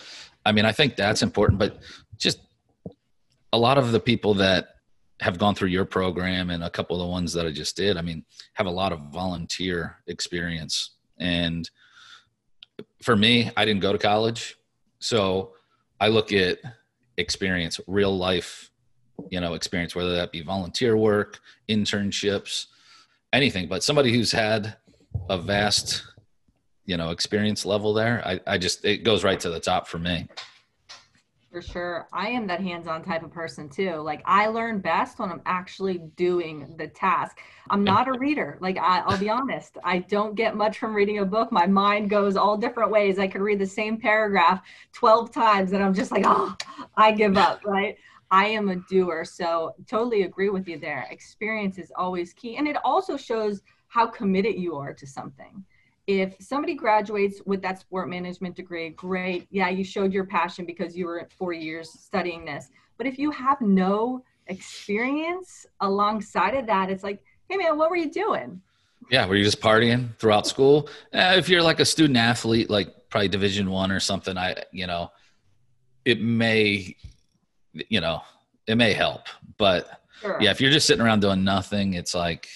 i 0.45 0.52
mean 0.52 0.66
i 0.66 0.73
think 0.73 0.95
that's 0.95 1.23
important 1.23 1.59
but 1.59 1.78
just 2.19 2.38
a 3.54 3.59
lot 3.59 3.78
of 3.78 3.93
the 3.93 4.00
people 4.00 4.35
that 4.35 4.69
have 5.21 5.38
gone 5.38 5.54
through 5.54 5.69
your 5.69 5.87
program 5.87 6.50
and 6.50 6.62
a 6.62 6.69
couple 6.69 7.00
of 7.00 7.07
the 7.07 7.11
ones 7.11 7.33
that 7.33 7.47
i 7.47 7.50
just 7.50 7.75
did 7.75 7.97
i 7.97 8.02
mean 8.02 8.23
have 8.52 8.66
a 8.66 8.71
lot 8.71 8.93
of 8.93 9.00
volunteer 9.11 9.97
experience. 10.07 10.90
And 11.19 11.71
for 13.02 13.16
me 13.16 13.50
i 13.57 13.64
didn't 13.64 13.81
go 13.81 13.93
to 13.93 13.99
college. 13.99 14.57
So 14.99 15.54
i 15.99 16.09
look 16.09 16.33
at 16.33 16.59
experience 17.16 17.81
real 17.87 18.14
life 18.14 18.71
you 19.30 19.40
know 19.40 19.54
experience 19.54 19.94
whether 19.94 20.14
that 20.14 20.33
be 20.33 20.42
volunteer 20.42 20.97
work 20.97 21.40
internships 21.68 22.66
anything 23.33 23.68
but 23.68 23.83
somebody 23.83 24.12
who's 24.12 24.33
had 24.33 24.76
a 25.28 25.38
vast 25.38 26.04
you 26.85 26.97
know 26.97 27.11
experience 27.11 27.64
level 27.64 27.94
there 27.94 28.23
i, 28.26 28.40
I 28.47 28.59
just 28.59 28.85
it 28.85 29.04
goes 29.04 29.25
right 29.25 29.38
to 29.40 29.50
the 29.50 29.61
top 29.61 29.87
for 29.87 29.99
me 29.99 30.28
For 31.54 31.62
sure. 31.62 32.09
I 32.12 32.30
am 32.30 32.49
that 32.49 32.61
hands 32.61 32.88
on 32.88 33.04
type 33.04 33.23
of 33.23 33.30
person 33.30 33.68
too. 33.68 33.94
Like, 33.99 34.23
I 34.25 34.49
learn 34.49 34.80
best 34.80 35.21
when 35.21 35.30
I'm 35.30 35.40
actually 35.47 35.99
doing 36.16 36.75
the 36.78 36.88
task. 36.88 37.38
I'm 37.71 37.85
not 37.85 38.09
a 38.09 38.18
reader. 38.18 38.59
Like, 38.61 38.76
I, 38.76 39.06
will 39.06 39.18
be 39.18 39.30
honest, 39.30 39.78
I 39.85 39.99
don't 39.99 40.35
get 40.35 40.56
much 40.56 40.78
from 40.78 40.92
reading 40.92 41.21
a 41.21 41.25
book. 41.25 41.52
My 41.52 41.68
mind 41.68 42.11
goes 42.11 42.35
all 42.37 42.56
different 42.56 42.90
ways. 42.90 43.21
I 43.21 43.28
could 43.28 43.40
read 43.40 43.61
the 43.61 43.66
same 43.66 43.99
paragraph 43.99 44.62
12 44.94 45.30
times 45.30 45.73
and 45.73 45.80
I'm 45.85 45.94
just 45.94 46.11
like, 46.11 46.25
oh, 46.26 46.56
I 46.97 47.12
give 47.12 47.37
up, 47.37 47.64
right? 47.64 47.97
I 48.31 48.47
am 48.47 48.69
a 48.69 48.76
doer. 48.76 49.25
So, 49.25 49.75
totally 49.88 50.23
agree 50.23 50.50
with 50.50 50.69
you 50.69 50.78
there. 50.78 51.07
Experience 51.11 51.78
is 51.78 51.93
always 51.97 52.33
key. 52.33 52.57
And 52.57 52.66
it 52.66 52.76
also 52.85 53.16
shows 53.16 53.62
how 53.88 54.07
committed 54.07 54.57
you 54.57 54.76
are 54.76 54.93
to 54.93 55.07
something 55.07 55.64
if 56.07 56.35
somebody 56.38 56.75
graduates 56.75 57.40
with 57.47 57.62
that 57.62 57.78
sport 57.78 58.09
management 58.11 58.54
degree, 58.54 58.90
great. 58.90 59.47
Yeah, 59.50 59.71
you 59.71 59.85
showed 59.85 60.12
your 60.12 60.25
passion 60.25 60.66
because 60.66 60.97
you 60.97 61.07
were 61.07 61.26
four 61.37 61.52
years 61.52 61.90
studying 61.90 62.45
this. 62.45 62.69
But 62.99 63.07
if 63.07 63.19
you 63.19 63.31
have 63.31 63.61
no 63.61 64.23
experience 64.47 65.66
alongside 65.81 66.54
of 66.54 66.66
that, 66.66 66.90
it's 66.90 67.02
like, 67.02 67.23
hey 67.49 67.57
man, 67.57 67.78
what 67.78 67.90
were 67.90 67.97
you 67.97 68.11
doing? 68.11 68.61
Yeah, 69.11 69.26
were 69.26 69.37
you 69.37 69.45
just 69.45 69.61
partying 69.61 70.16
throughout 70.19 70.47
school? 70.47 70.88
Uh, 71.12 71.35
if 71.37 71.49
you're 71.49 71.62
like 71.62 71.81
a 71.81 71.85
student 71.85 72.19
athlete, 72.19 72.71
like 72.71 73.09
probably 73.09 73.28
Division 73.28 73.71
One 73.71 73.90
or 73.90 74.00
something, 74.00 74.37
I 74.37 74.57
you 74.73 74.87
know, 74.87 75.11
it 76.04 76.21
may, 76.21 76.97
you 77.88 78.00
know, 78.00 78.23
it 78.66 78.76
may 78.76 78.93
help. 78.93 79.23
But 79.59 80.00
sure. 80.21 80.38
yeah, 80.40 80.50
if 80.50 80.61
you're 80.61 80.71
just 80.71 80.87
sitting 80.87 81.04
around 81.04 81.21
doing 81.21 81.45
nothing, 81.45 81.95
it's 81.95 82.14
like 82.14 82.49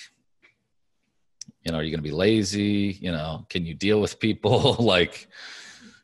you 1.69 1.73
know, 1.73 1.79
are 1.79 1.83
you 1.83 1.91
going 1.91 2.03
to 2.03 2.09
be 2.09 2.15
lazy? 2.15 2.99
You 3.01 3.13
know, 3.13 3.47
can 3.51 3.67
you 3.67 3.75
deal 3.75 4.01
with 4.01 4.19
people? 4.19 4.75
like, 4.79 5.29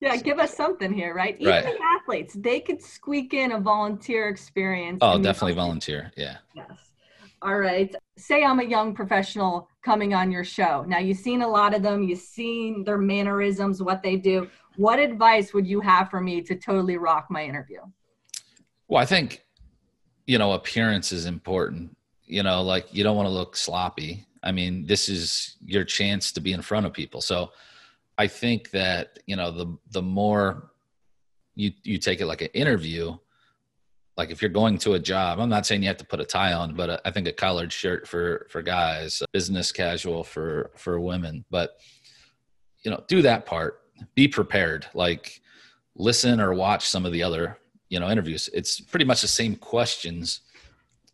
yeah, 0.01 0.17
give 0.17 0.39
us 0.39 0.55
something 0.55 0.93
here, 0.93 1.15
right? 1.15 1.37
Even 1.41 1.53
right. 1.53 1.65
the 1.65 1.79
athletes, 1.83 2.35
they 2.35 2.61
could 2.61 2.83
squeak 2.83 3.33
in 3.33 3.53
a 3.53 3.61
volunteer 3.61 4.29
experience. 4.29 4.99
Oh, 5.01 5.19
definitely 5.19 5.55
volunteer. 5.55 6.13
Yeah. 6.17 6.37
Yes. 6.55 6.91
All 7.41 7.59
right. 7.59 7.95
Say 8.17 8.45
I'm 8.45 8.61
a 8.61 8.65
young 8.65 8.95
professional 8.95 9.69
coming 9.83 10.15
on 10.15 10.31
your 10.31 10.45
show. 10.45 10.85
Now, 10.87 10.99
you've 10.99 11.19
seen 11.19 11.43
a 11.43 11.49
lot 11.49 11.75
of 11.75 11.83
them, 11.83 12.03
you've 12.03 12.19
seen 12.19 12.85
their 12.85 12.99
mannerisms, 12.99 13.83
what 13.83 14.03
they 14.03 14.17
do. 14.17 14.49
What 14.77 14.99
advice 14.99 15.55
would 15.55 15.67
you 15.67 15.81
have 15.81 16.11
for 16.11 16.21
me 16.21 16.43
to 16.43 16.55
totally 16.55 16.97
rock 16.97 17.27
my 17.31 17.45
interview? 17.45 17.81
Well, 18.89 19.03
I 19.03 19.07
think, 19.07 19.45
you 20.27 20.39
know, 20.39 20.53
appearance 20.53 21.13
is 21.13 21.27
important. 21.27 21.97
You 22.25 22.43
know, 22.43 22.63
like 22.63 22.93
you 22.93 23.05
don't 23.05 23.17
want 23.17 23.27
to 23.27 23.33
look 23.33 23.57
sloppy. 23.57 24.27
I 24.43 24.53
mean, 24.53 24.87
this 24.87 25.09
is 25.09 25.57
your 25.65 25.85
chance 25.85 26.33
to 26.33 26.41
be 26.41 26.53
in 26.53 26.63
front 26.63 26.87
of 26.87 26.93
people. 26.93 27.21
So 27.21 27.53
I 28.19 28.27
think 28.27 28.71
that, 28.71 29.19
you 29.27 29.37
know, 29.37 29.51
the 29.51 29.77
the 29.91 30.03
more 30.03 30.71
you 31.55 31.73
you 31.83 31.99
take 31.99 32.21
it 32.21 32.27
like 32.27 32.43
an 32.43 32.49
interview, 32.55 33.17
like 34.17 34.31
if 34.31 34.41
you're 34.41 34.51
going 34.51 34.79
to 34.79 34.95
a 34.95 34.99
job, 34.99 35.41
I'm 35.41 35.49
not 35.49 35.67
saying 35.67 35.83
you 35.83 35.89
have 35.89 35.97
to 35.99 36.05
put 36.05 36.21
a 36.21 36.25
tie 36.25 36.53
on, 36.53 36.75
but 36.75 36.91
uh, 36.91 36.99
I 37.05 37.11
think 37.11 37.27
a 37.27 37.33
collared 37.33 37.73
shirt 37.73 38.07
for 38.07 38.47
for 38.51 38.63
guys, 38.63 39.23
business 39.33 39.73
casual 39.73 40.25
for 40.25 40.71
for 40.77 41.01
women, 41.01 41.45
but 41.51 41.77
you 42.85 42.91
know, 42.91 43.03
do 43.09 43.23
that 43.23 43.47
part. 43.47 43.81
Be 44.15 44.29
prepared. 44.29 44.87
Like 44.95 45.41
listen 45.97 46.41
or 46.41 46.55
watch 46.55 46.87
some 46.89 47.07
of 47.07 47.13
the 47.13 47.23
other, 47.23 47.59
you 47.95 48.01
know, 48.01 48.11
interviews. 48.11 48.51
It's 48.53 48.81
pretty 48.81 49.05
much 49.05 49.21
the 49.21 49.29
same 49.29 49.55
questions 49.55 50.41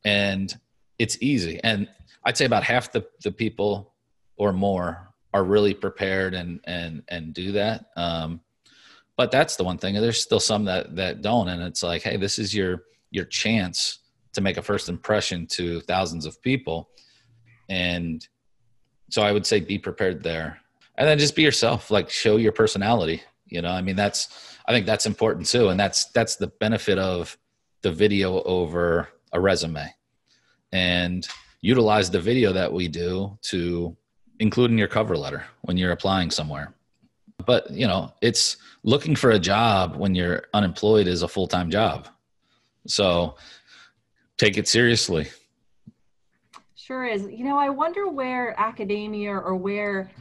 and 0.03 0.59
it's 0.99 1.19
easy. 1.21 1.61
And 1.63 1.91
I'd 2.25 2.39
say 2.39 2.47
about 2.47 2.63
half 2.63 2.91
the, 2.91 3.07
the 3.23 3.31
people 3.31 3.93
or 4.39 4.55
more 4.55 5.13
are 5.35 5.45
really 5.45 5.75
prepared 5.75 6.33
and 6.33 6.59
and 6.65 7.03
and 7.09 7.35
do 7.35 7.53
that. 7.53 7.91
Um, 7.97 8.41
but 9.19 9.31
that's 9.31 9.57
the 9.57 9.65
one 9.65 9.77
thing. 9.77 9.95
There's 9.95 10.23
still 10.23 10.41
some 10.41 10.65
that 10.65 10.97
that 10.97 11.21
don't, 11.21 11.49
and 11.49 11.63
it's 11.63 11.83
like, 11.83 12.01
hey, 12.01 12.17
this 12.17 12.39
is 12.39 12.55
your 12.55 12.85
your 13.11 13.27
chance 13.27 13.99
to 14.33 14.41
make 14.41 14.57
a 14.57 14.63
first 14.63 14.89
impression 14.89 15.47
to 15.49 15.83
thousands 15.83 16.25
of 16.25 16.41
people, 16.41 16.89
and 17.69 18.27
so 19.11 19.21
I 19.21 19.33
would 19.33 19.45
say 19.45 19.61
be 19.61 19.79
prepared 19.79 20.23
there, 20.23 20.59
and 20.97 21.07
then 21.07 21.19
just 21.19 21.37
be 21.37 21.43
yourself. 21.43 21.91
Like 21.91 22.09
show 22.09 22.39
your 22.39 22.53
personality. 22.53 23.23
You 23.45 23.61
know, 23.61 23.71
I 23.71 23.83
mean, 23.83 23.97
that's 23.97 24.50
I 24.71 24.73
think 24.73 24.87
that's 24.87 25.05
important 25.05 25.47
too, 25.47 25.71
and 25.71 25.81
that's 25.81 26.05
that's 26.13 26.37
the 26.37 26.47
benefit 26.47 26.97
of 26.97 27.37
the 27.83 27.91
video 27.91 28.41
over 28.43 29.09
a 29.33 29.41
resume, 29.41 29.93
and 30.71 31.27
utilize 31.61 32.09
the 32.09 32.21
video 32.21 32.53
that 32.53 32.73
we 32.73 32.87
do 32.87 33.37
to 33.43 33.97
include 34.39 34.71
in 34.71 34.79
your 34.79 34.87
cover 34.87 35.17
letter 35.17 35.45
when 35.63 35.77
you're 35.77 35.91
applying 35.91 36.31
somewhere. 36.31 36.73
But, 37.47 37.69
you 37.73 37.89
know, 37.89 38.13
it's 38.23 38.59
looking 38.85 39.17
for 39.17 39.33
a 39.33 39.41
job 39.41 39.97
when 39.97 40.15
you're 40.15 40.45
unemployed 40.55 41.09
is 41.09 41.23
a 41.23 41.29
full 41.29 41.49
time 41.49 41.69
job. 41.69 42.07
So 42.87 43.35
take 44.39 44.57
it 44.57 44.69
seriously. 44.69 45.31
Sure 46.77 47.05
is. 47.05 47.25
You 47.25 47.43
know, 47.43 47.59
I 47.59 47.71
wonder 47.71 48.09
where 48.09 48.55
academia 48.57 49.33
or 49.33 49.57
where 49.57 50.13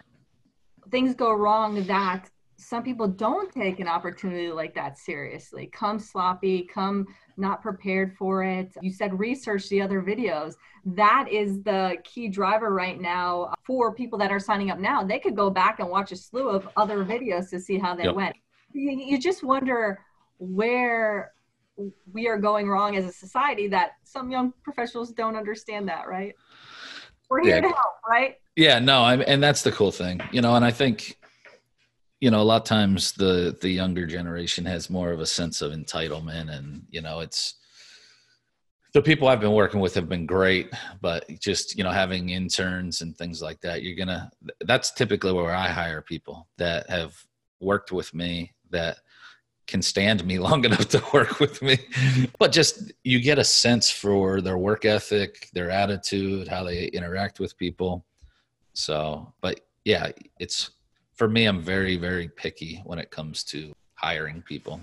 things 0.89 1.13
go 1.13 1.33
wrong 1.33 1.85
that 1.85 2.31
some 2.59 2.83
people 2.83 3.07
don't 3.07 3.51
take 3.51 3.79
an 3.79 3.87
opportunity 3.87 4.51
like 4.51 4.75
that 4.75 4.97
seriously. 4.97 5.69
Come 5.71 5.97
sloppy, 5.97 6.63
come 6.63 7.07
not 7.37 7.61
prepared 7.61 8.17
for 8.17 8.43
it. 8.43 8.73
You 8.81 8.91
said 8.91 9.17
research 9.17 9.69
the 9.69 9.81
other 9.81 10.01
videos. 10.01 10.55
That 10.85 11.29
is 11.31 11.63
the 11.63 11.97
key 12.03 12.27
driver 12.27 12.73
right 12.73 12.99
now 12.99 13.53
for 13.65 13.93
people 13.93 14.19
that 14.19 14.29
are 14.29 14.39
signing 14.39 14.71
up 14.71 14.77
now. 14.77 15.03
They 15.03 15.19
could 15.19 15.37
go 15.37 15.49
back 15.49 15.79
and 15.79 15.89
watch 15.89 16.11
a 16.11 16.17
slew 16.17 16.49
of 16.49 16.67
other 16.75 17.05
videos 17.05 17.49
to 17.51 17.61
see 17.61 17.77
how 17.77 17.95
they 17.95 18.03
yep. 18.03 18.15
went. 18.15 18.35
You, 18.73 18.91
you 18.91 19.17
just 19.17 19.41
wonder 19.41 19.99
where 20.37 21.31
we 22.11 22.27
are 22.27 22.37
going 22.37 22.67
wrong 22.67 22.97
as 22.97 23.05
a 23.05 23.11
society 23.13 23.69
that 23.69 23.91
some 24.03 24.29
young 24.29 24.53
professionals 24.63 25.11
don't 25.13 25.37
understand 25.37 25.87
that, 25.87 26.09
right? 26.09 26.35
We're 27.29 27.41
here 27.41 27.55
yeah. 27.55 27.61
to 27.61 27.67
help, 27.67 27.93
right? 28.07 28.35
Yeah, 28.57 28.79
no, 28.79 29.03
I'm, 29.03 29.23
and 29.25 29.41
that's 29.41 29.61
the 29.61 29.71
cool 29.71 29.91
thing, 29.91 30.19
you 30.33 30.41
know. 30.41 30.55
And 30.55 30.65
I 30.65 30.71
think 30.71 31.18
you 32.19 32.29
know 32.31 32.41
a 32.41 32.43
lot 32.43 32.61
of 32.61 32.67
times 32.67 33.13
the 33.13 33.57
the 33.61 33.69
younger 33.69 34.05
generation 34.05 34.65
has 34.65 34.89
more 34.89 35.11
of 35.11 35.19
a 35.19 35.25
sense 35.25 35.61
of 35.61 35.71
entitlement 35.71 36.51
and 36.55 36.83
you 36.89 37.01
know 37.01 37.19
it's 37.19 37.55
the 38.93 39.01
people 39.01 39.27
I've 39.27 39.39
been 39.39 39.51
working 39.51 39.79
with 39.79 39.93
have 39.95 40.09
been 40.09 40.25
great, 40.25 40.73
but 41.01 41.25
just 41.39 41.77
you 41.77 41.83
know 41.83 41.91
having 41.91 42.29
interns 42.29 43.01
and 43.01 43.15
things 43.15 43.41
like 43.41 43.61
that, 43.61 43.83
you're 43.83 43.95
gonna. 43.95 44.31
That's 44.61 44.91
typically 44.91 45.31
where 45.31 45.53
I 45.53 45.67
hire 45.67 46.01
people 46.01 46.47
that 46.57 46.89
have 46.89 47.15
worked 47.59 47.91
with 47.91 48.13
me 48.13 48.53
that 48.71 48.97
can 49.67 49.81
stand 49.81 50.25
me 50.25 50.39
long 50.47 50.65
enough 50.65 50.89
to 50.89 51.03
work 51.13 51.39
with 51.39 51.61
me. 51.61 51.77
But 52.39 52.51
just 52.51 52.91
you 53.03 53.21
get 53.21 53.37
a 53.37 53.43
sense 53.43 53.91
for 53.91 54.41
their 54.41 54.57
work 54.57 54.85
ethic, 54.85 55.49
their 55.53 55.69
attitude, 55.69 56.47
how 56.47 56.63
they 56.63 56.85
interact 56.87 57.39
with 57.39 57.57
people. 57.57 58.05
So, 58.73 59.33
but 59.41 59.61
yeah, 59.85 60.11
it's 60.39 60.71
for 61.19 61.27
me, 61.27 61.45
I'm 61.45 61.61
very, 61.61 61.97
very 61.97 62.29
picky 62.29 62.81
when 62.85 62.97
it 62.97 63.11
comes 63.11 63.43
to 63.43 63.73
hiring 63.95 64.41
people. 64.41 64.79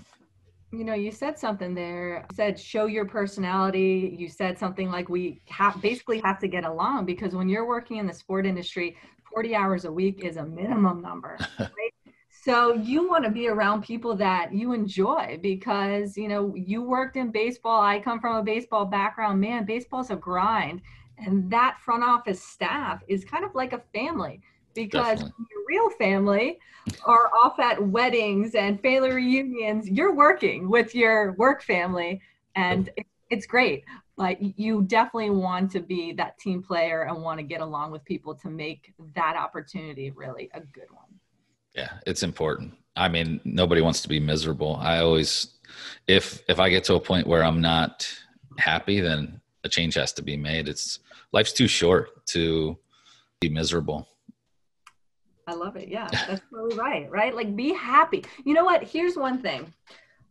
You 0.71 0.85
know, 0.85 0.93
you 0.93 1.11
said 1.11 1.38
something 1.38 1.75
there. 1.75 2.26
You 2.31 2.37
said 2.37 2.61
show 2.61 2.85
your 2.85 3.07
personality. 3.07 4.14
You 4.19 4.28
said 4.28 4.59
something 4.59 4.90
like 4.90 5.09
we 5.09 5.40
have 5.49 5.81
basically 5.81 6.21
have 6.25 6.38
to 6.40 6.49
get 6.49 6.64
along 6.64 7.07
because 7.07 7.35
when 7.35 7.49
you're 7.49 7.66
working 7.66 7.97
in 7.97 8.07
the 8.07 8.12
sport 8.12 8.45
industry, 8.45 8.99
40 9.33 9.55
hours 9.55 9.87
a 9.87 9.93
week 9.93 10.25
is 10.25 10.37
a 10.37 10.45
minimum 10.45 11.00
number. 11.00 11.38
Right? 11.59 11.93
so 12.31 12.75
you 12.75 13.09
want 13.09 13.25
to 13.25 13.31
be 13.31 13.49
around 13.49 13.83
people 13.83 14.14
that 14.16 14.52
you 14.52 14.73
enjoy 14.73 15.38
because 15.43 16.16
you 16.16 16.28
know 16.28 16.55
you 16.55 16.83
worked 16.83 17.16
in 17.16 17.31
baseball. 17.31 17.81
I 17.81 17.99
come 17.99 18.21
from 18.21 18.37
a 18.37 18.43
baseball 18.43 18.85
background. 18.85 19.40
Man, 19.40 19.64
baseball's 19.64 20.11
a 20.11 20.16
grind, 20.16 20.83
and 21.16 21.50
that 21.50 21.78
front 21.83 22.05
office 22.05 22.43
staff 22.43 23.02
is 23.09 23.25
kind 23.25 23.45
of 23.45 23.55
like 23.55 23.73
a 23.73 23.83
family 23.95 24.43
because 24.76 25.21
your 25.21 25.64
real 25.68 25.90
family 25.90 26.59
are 27.04 27.30
off 27.42 27.59
at 27.59 27.85
weddings 27.85 28.54
and 28.54 28.80
family 28.80 29.11
reunions. 29.11 29.88
You're 29.88 30.14
working 30.14 30.68
with 30.71 30.95
your 30.95 31.33
work 31.33 31.62
family, 31.62 32.21
and 32.54 32.90
it's 33.30 33.47
great. 33.47 33.85
Like 34.16 34.38
you 34.40 34.83
definitely 34.83 35.30
want 35.30 35.71
to 35.73 35.80
be 35.80 36.12
that 36.12 36.38
team 36.38 36.62
player 36.62 37.02
and 37.02 37.23
want 37.23 37.38
to 37.38 37.42
get 37.42 37.61
along 37.61 37.90
with 37.90 38.04
people 38.04 38.35
to 38.37 38.49
make 38.49 38.95
that 39.14 39.37
opportunity 39.37 40.11
really 40.11 40.49
a 40.54 40.61
good 40.61 40.90
one. 40.90 41.04
Yeah, 41.75 41.92
it's 42.06 42.23
important. 42.23 42.75
I 42.97 43.09
mean, 43.09 43.40
nobody 43.45 43.83
wants 43.83 44.00
to 44.02 44.09
be 44.09 44.18
miserable. 44.18 44.76
I 44.80 45.00
always, 45.00 45.59
if 46.06 46.42
if 46.49 46.59
I 46.59 46.71
get 46.71 46.85
to 46.85 46.95
a 46.95 47.00
point 47.00 47.26
where 47.26 47.45
I'm 47.45 47.61
not 47.61 48.09
happy, 48.59 49.00
then 49.00 49.40
a 49.64 49.68
change 49.68 49.95
has 49.95 50.12
to 50.14 50.23
be 50.23 50.37
made. 50.37 50.68
It's 50.68 51.00
life's 51.33 51.52
too 51.52 51.68
short 51.68 52.25
to 52.28 52.78
be 53.40 53.50
miserable. 53.50 54.09
I 55.47 55.55
love 55.55 55.76
it. 55.76 55.88
Yeah, 55.88 56.09
that's 56.29 56.43
totally 56.50 56.76
right. 56.76 57.11
Right? 57.11 57.35
Like 57.35 57.55
be 57.55 57.73
happy. 57.73 58.25
You 58.45 58.55
know 58.55 58.65
what? 58.65 58.83
Here's 58.83 59.17
one 59.17 59.41
thing. 59.41 59.73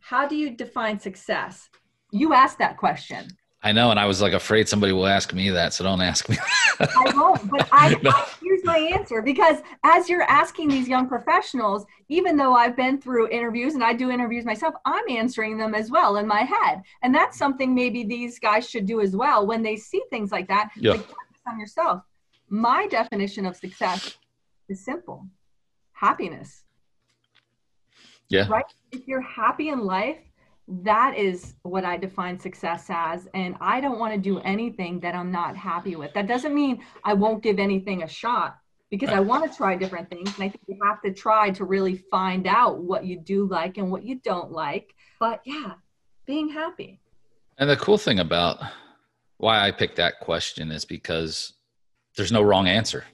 How 0.00 0.26
do 0.26 0.36
you 0.36 0.50
define 0.50 1.00
success? 1.00 1.68
You 2.12 2.32
asked 2.32 2.58
that 2.58 2.76
question. 2.76 3.28
I 3.62 3.72
know, 3.72 3.90
and 3.90 3.98
I 3.98 4.06
was 4.06 4.22
like 4.22 4.32
afraid 4.32 4.68
somebody 4.68 4.92
will 4.92 5.08
ask 5.08 5.32
me 5.34 5.50
that, 5.50 5.72
so 5.72 5.82
don't 5.82 6.00
ask 6.00 6.28
me. 6.28 6.36
I 6.78 7.12
won't. 7.16 7.50
But 7.50 7.68
I, 7.72 7.96
no. 8.00 8.10
I, 8.10 8.28
here's 8.40 8.64
my 8.64 8.78
answer 8.78 9.22
because 9.22 9.56
as 9.82 10.08
you're 10.08 10.22
asking 10.22 10.68
these 10.68 10.86
young 10.86 11.08
professionals, 11.08 11.84
even 12.08 12.36
though 12.36 12.54
I've 12.54 12.76
been 12.76 13.00
through 13.00 13.28
interviews 13.30 13.74
and 13.74 13.82
I 13.82 13.92
do 13.92 14.10
interviews 14.10 14.44
myself, 14.44 14.74
I'm 14.84 15.02
answering 15.08 15.58
them 15.58 15.74
as 15.74 15.90
well 15.90 16.18
in 16.18 16.28
my 16.28 16.42
head. 16.42 16.82
And 17.02 17.12
that's 17.12 17.36
something 17.36 17.74
maybe 17.74 18.04
these 18.04 18.38
guys 18.38 18.70
should 18.70 18.86
do 18.86 19.00
as 19.00 19.16
well 19.16 19.44
when 19.46 19.62
they 19.62 19.74
see 19.74 20.02
things 20.10 20.30
like 20.30 20.46
that. 20.46 20.70
Yeah. 20.76 20.92
Like 20.92 21.00
focus 21.00 21.42
on 21.48 21.58
yourself. 21.58 22.02
My 22.48 22.86
definition 22.86 23.46
of 23.46 23.56
success 23.56 24.16
is 24.68 24.84
simple 24.84 25.26
happiness. 25.92 26.64
Yeah. 28.28 28.46
Right? 28.48 28.64
If 28.92 29.06
you're 29.06 29.20
happy 29.20 29.68
in 29.68 29.80
life, 29.80 30.18
that 30.68 31.16
is 31.16 31.54
what 31.62 31.84
I 31.84 31.96
define 31.96 32.38
success 32.38 32.86
as. 32.88 33.28
And 33.34 33.54
I 33.60 33.80
don't 33.80 33.98
want 33.98 34.12
to 34.14 34.20
do 34.20 34.40
anything 34.40 35.00
that 35.00 35.14
I'm 35.14 35.30
not 35.30 35.56
happy 35.56 35.96
with. 35.96 36.12
That 36.14 36.26
doesn't 36.26 36.54
mean 36.54 36.82
I 37.04 37.14
won't 37.14 37.42
give 37.42 37.58
anything 37.58 38.02
a 38.02 38.08
shot 38.08 38.58
because 38.90 39.10
I 39.10 39.20
want 39.20 39.50
to 39.50 39.56
try 39.56 39.76
different 39.76 40.10
things. 40.10 40.28
And 40.34 40.44
I 40.44 40.48
think 40.48 40.60
you 40.66 40.78
have 40.84 41.00
to 41.02 41.12
try 41.12 41.50
to 41.50 41.64
really 41.64 41.96
find 42.10 42.46
out 42.46 42.78
what 42.78 43.04
you 43.04 43.18
do 43.18 43.46
like 43.48 43.78
and 43.78 43.90
what 43.90 44.04
you 44.04 44.20
don't 44.24 44.52
like. 44.52 44.94
But 45.20 45.40
yeah, 45.44 45.74
being 46.26 46.48
happy. 46.48 47.00
And 47.58 47.70
the 47.70 47.76
cool 47.76 47.98
thing 47.98 48.18
about 48.18 48.58
why 49.38 49.66
I 49.66 49.70
picked 49.70 49.96
that 49.96 50.20
question 50.20 50.70
is 50.70 50.84
because 50.84 51.52
there's 52.16 52.32
no 52.32 52.42
wrong 52.42 52.66
answer. 52.66 53.04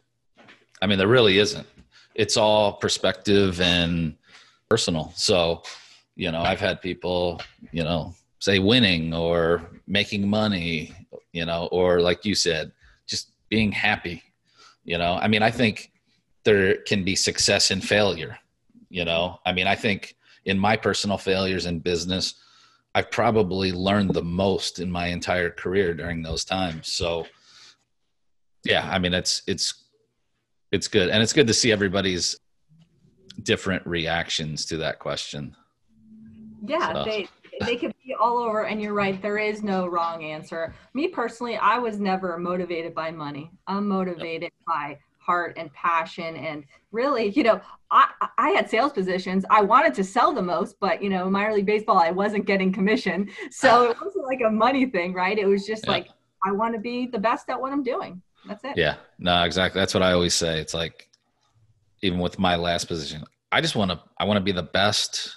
I 0.82 0.86
mean, 0.86 0.98
there 0.98 1.08
really 1.08 1.38
isn't. 1.38 1.66
It's 2.14 2.36
all 2.36 2.74
perspective 2.74 3.60
and 3.60 4.16
personal. 4.68 5.12
So, 5.14 5.62
you 6.16 6.32
know, 6.32 6.42
I've 6.42 6.60
had 6.60 6.82
people, 6.82 7.40
you 7.70 7.84
know, 7.84 8.14
say 8.40 8.58
winning 8.58 9.14
or 9.14 9.70
making 9.86 10.28
money, 10.28 10.92
you 11.32 11.46
know, 11.46 11.68
or 11.70 12.00
like 12.00 12.24
you 12.24 12.34
said, 12.34 12.72
just 13.06 13.30
being 13.48 13.70
happy. 13.70 14.24
You 14.84 14.98
know, 14.98 15.18
I 15.22 15.28
mean, 15.28 15.42
I 15.42 15.52
think 15.52 15.92
there 16.44 16.78
can 16.78 17.04
be 17.04 17.14
success 17.14 17.70
in 17.70 17.80
failure. 17.80 18.36
You 18.90 19.04
know, 19.04 19.38
I 19.46 19.52
mean, 19.52 19.68
I 19.68 19.76
think 19.76 20.16
in 20.44 20.58
my 20.58 20.76
personal 20.76 21.16
failures 21.16 21.66
in 21.66 21.78
business, 21.78 22.34
I've 22.94 23.10
probably 23.10 23.70
learned 23.72 24.12
the 24.12 24.24
most 24.24 24.80
in 24.80 24.90
my 24.90 25.06
entire 25.06 25.48
career 25.48 25.94
during 25.94 26.22
those 26.22 26.44
times. 26.44 26.92
So, 26.92 27.26
yeah, 28.64 28.88
I 28.90 28.98
mean, 28.98 29.14
it's 29.14 29.42
it's 29.46 29.81
it's 30.72 30.88
good, 30.88 31.10
and 31.10 31.22
it's 31.22 31.32
good 31.32 31.46
to 31.46 31.54
see 31.54 31.70
everybody's 31.70 32.38
different 33.42 33.86
reactions 33.86 34.66
to 34.66 34.76
that 34.78 34.98
question. 34.98 35.54
Yeah, 36.66 36.92
So- 36.92 37.04
they 37.04 37.28
they 37.60 37.76
could 37.76 37.92
be 38.04 38.14
all 38.14 38.38
over 38.38 38.64
and 38.64 38.80
you're 38.80 38.94
right, 38.94 39.20
there 39.22 39.38
is 39.38 39.62
no 39.62 39.86
wrong 39.86 40.24
answer. 40.24 40.74
Me 40.94 41.06
personally, 41.06 41.56
I 41.58 41.78
was 41.78 42.00
never 42.00 42.36
motivated 42.38 42.92
by 42.94 43.10
money. 43.12 43.52
I'm 43.68 43.86
motivated 43.86 44.50
by 44.66 44.98
heart 45.18 45.52
and 45.58 45.72
passion 45.72 46.34
and 46.36 46.64
really, 46.90 47.28
you 47.30 47.42
know, 47.44 47.60
I 47.90 48.08
I 48.38 48.50
had 48.50 48.68
sales 48.70 48.92
positions. 48.92 49.44
I 49.50 49.60
wanted 49.62 49.94
to 49.94 50.02
sell 50.04 50.32
the 50.32 50.42
most, 50.42 50.76
but 50.80 51.02
you 51.02 51.10
know, 51.10 51.28
minor 51.30 51.52
league 51.52 51.66
baseball 51.66 51.98
I 51.98 52.10
wasn't 52.10 52.46
getting 52.46 52.72
commission. 52.72 53.28
So 53.50 53.90
it 53.90 53.96
wasn't 54.02 54.24
like 54.24 54.40
a 54.44 54.50
money 54.50 54.86
thing, 54.86 55.12
right? 55.12 55.38
It 55.38 55.46
was 55.46 55.66
just 55.66 55.84
Yeah. 55.86 55.92
like 55.92 56.08
I 56.44 56.50
want 56.52 56.74
to 56.74 56.80
be 56.80 57.06
the 57.06 57.18
best 57.18 57.48
at 57.50 57.60
what 57.60 57.72
I'm 57.72 57.82
doing. 57.84 58.20
That's 58.46 58.64
it. 58.64 58.76
Yeah, 58.76 58.96
no, 59.18 59.42
exactly. 59.44 59.80
That's 59.80 59.94
what 59.94 60.02
I 60.02 60.12
always 60.12 60.34
say. 60.34 60.60
It's 60.60 60.74
like, 60.74 61.08
even 62.02 62.18
with 62.18 62.38
my 62.38 62.56
last 62.56 62.86
position, 62.86 63.24
I 63.52 63.60
just 63.60 63.76
want 63.76 63.90
to, 63.90 64.00
I 64.18 64.24
want 64.24 64.38
to 64.38 64.42
be 64.42 64.52
the 64.52 64.62
best, 64.62 65.36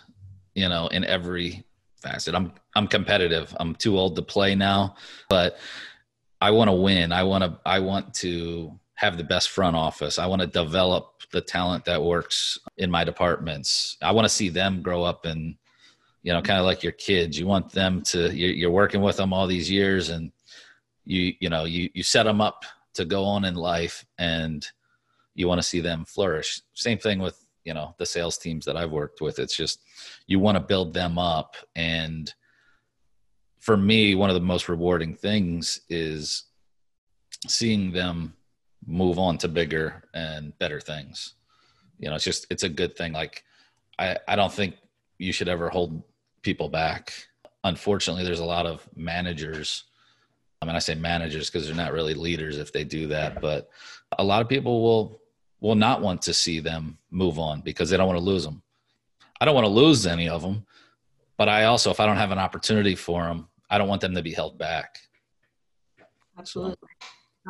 you 0.55 0.69
know, 0.69 0.87
in 0.87 1.03
every 1.03 1.63
facet. 2.01 2.33
I'm, 2.33 2.53
I'm 2.75 2.87
competitive. 2.87 3.55
I'm 3.59 3.75
too 3.75 3.97
old 3.97 4.15
to 4.15 4.21
play 4.21 4.55
now, 4.55 4.95
but 5.29 5.57
I 6.41 6.51
want 6.51 6.69
to 6.69 6.73
win. 6.73 7.11
I 7.11 7.23
want 7.23 7.43
to, 7.43 7.59
I 7.65 7.79
want 7.79 8.13
to 8.15 8.79
have 8.95 9.17
the 9.17 9.23
best 9.23 9.49
front 9.49 9.75
office. 9.75 10.17
I 10.17 10.25
want 10.25 10.41
to 10.41 10.47
develop 10.47 11.21
the 11.31 11.41
talent 11.41 11.85
that 11.85 12.01
works 12.01 12.57
in 12.77 12.89
my 12.89 13.03
departments. 13.03 13.97
I 14.01 14.11
want 14.11 14.25
to 14.25 14.33
see 14.33 14.49
them 14.49 14.81
grow 14.81 15.03
up 15.03 15.25
and, 15.25 15.55
you 16.23 16.33
know, 16.33 16.41
kind 16.41 16.59
of 16.59 16.65
like 16.65 16.81
your 16.81 16.93
kids. 16.93 17.37
You 17.37 17.45
want 17.45 17.71
them 17.71 18.01
to, 18.03 18.33
you're, 18.33 18.71
working 18.71 19.01
with 19.01 19.17
them 19.17 19.33
all 19.33 19.47
these 19.47 19.69
years 19.69 20.09
and 20.09 20.31
you, 21.03 21.33
you 21.39 21.49
know, 21.49 21.65
you, 21.65 21.89
you 21.93 22.03
set 22.03 22.23
them 22.23 22.41
up 22.41 22.63
to 22.95 23.05
go 23.05 23.23
on 23.23 23.45
in 23.45 23.55
life 23.55 24.05
and 24.17 24.65
you 25.33 25.47
want 25.47 25.59
to 25.61 25.67
see 25.67 25.79
them 25.79 26.05
flourish. 26.05 26.61
Same 26.73 26.97
thing 26.97 27.19
with, 27.19 27.45
you 27.63 27.73
know, 27.73 27.93
the 27.97 28.05
sales 28.05 28.37
teams 28.37 28.65
that 28.65 28.77
I've 28.77 28.91
worked 28.91 29.21
with. 29.21 29.39
It's 29.39 29.55
just 29.55 29.81
you 30.27 30.39
want 30.39 30.55
to 30.55 30.63
build 30.63 30.93
them 30.93 31.17
up. 31.17 31.55
And 31.75 32.33
for 33.59 33.77
me, 33.77 34.15
one 34.15 34.29
of 34.29 34.33
the 34.33 34.39
most 34.39 34.69
rewarding 34.69 35.13
things 35.13 35.81
is 35.89 36.45
seeing 37.47 37.91
them 37.91 38.33
move 38.87 39.19
on 39.19 39.37
to 39.39 39.47
bigger 39.47 40.03
and 40.13 40.57
better 40.59 40.79
things. 40.79 41.33
You 41.99 42.09
know, 42.09 42.15
it's 42.15 42.23
just 42.23 42.47
it's 42.49 42.63
a 42.63 42.69
good 42.69 42.95
thing. 42.95 43.13
Like 43.13 43.43
I, 43.99 44.17
I 44.27 44.35
don't 44.35 44.51
think 44.51 44.75
you 45.17 45.31
should 45.31 45.49
ever 45.49 45.69
hold 45.69 46.03
people 46.41 46.69
back. 46.69 47.13
Unfortunately, 47.63 48.23
there's 48.23 48.39
a 48.39 48.45
lot 48.45 48.65
of 48.65 48.87
managers 48.95 49.85
I 50.61 50.65
mean, 50.65 50.75
I 50.75 50.79
say 50.79 50.95
managers 50.95 51.49
because 51.49 51.67
they're 51.67 51.75
not 51.75 51.93
really 51.93 52.13
leaders 52.13 52.57
if 52.57 52.71
they 52.71 52.83
do 52.83 53.07
that, 53.07 53.41
but 53.41 53.69
a 54.17 54.23
lot 54.23 54.41
of 54.41 54.49
people 54.49 54.81
will 54.81 55.21
will 55.59 55.75
not 55.75 56.01
want 56.01 56.21
to 56.23 56.33
see 56.33 56.59
them 56.59 56.97
move 57.09 57.39
on 57.39 57.61
because 57.61 57.89
they 57.89 57.97
don't 57.97 58.07
want 58.07 58.19
to 58.19 58.23
lose 58.23 58.43
them. 58.43 58.61
I 59.39 59.45
don't 59.45 59.55
want 59.55 59.65
to 59.65 59.71
lose 59.71 60.05
any 60.05 60.29
of 60.29 60.41
them, 60.41 60.65
but 61.37 61.49
I 61.49 61.65
also, 61.65 61.91
if 61.91 61.99
I 61.99 62.05
don't 62.05 62.17
have 62.17 62.31
an 62.31 62.39
opportunity 62.39 62.95
for 62.95 63.23
them, 63.23 63.47
I 63.69 63.77
don't 63.77 63.87
want 63.87 64.01
them 64.01 64.13
to 64.15 64.21
be 64.21 64.31
held 64.31 64.57
back. 64.57 64.99
Absolutely. 66.37 66.89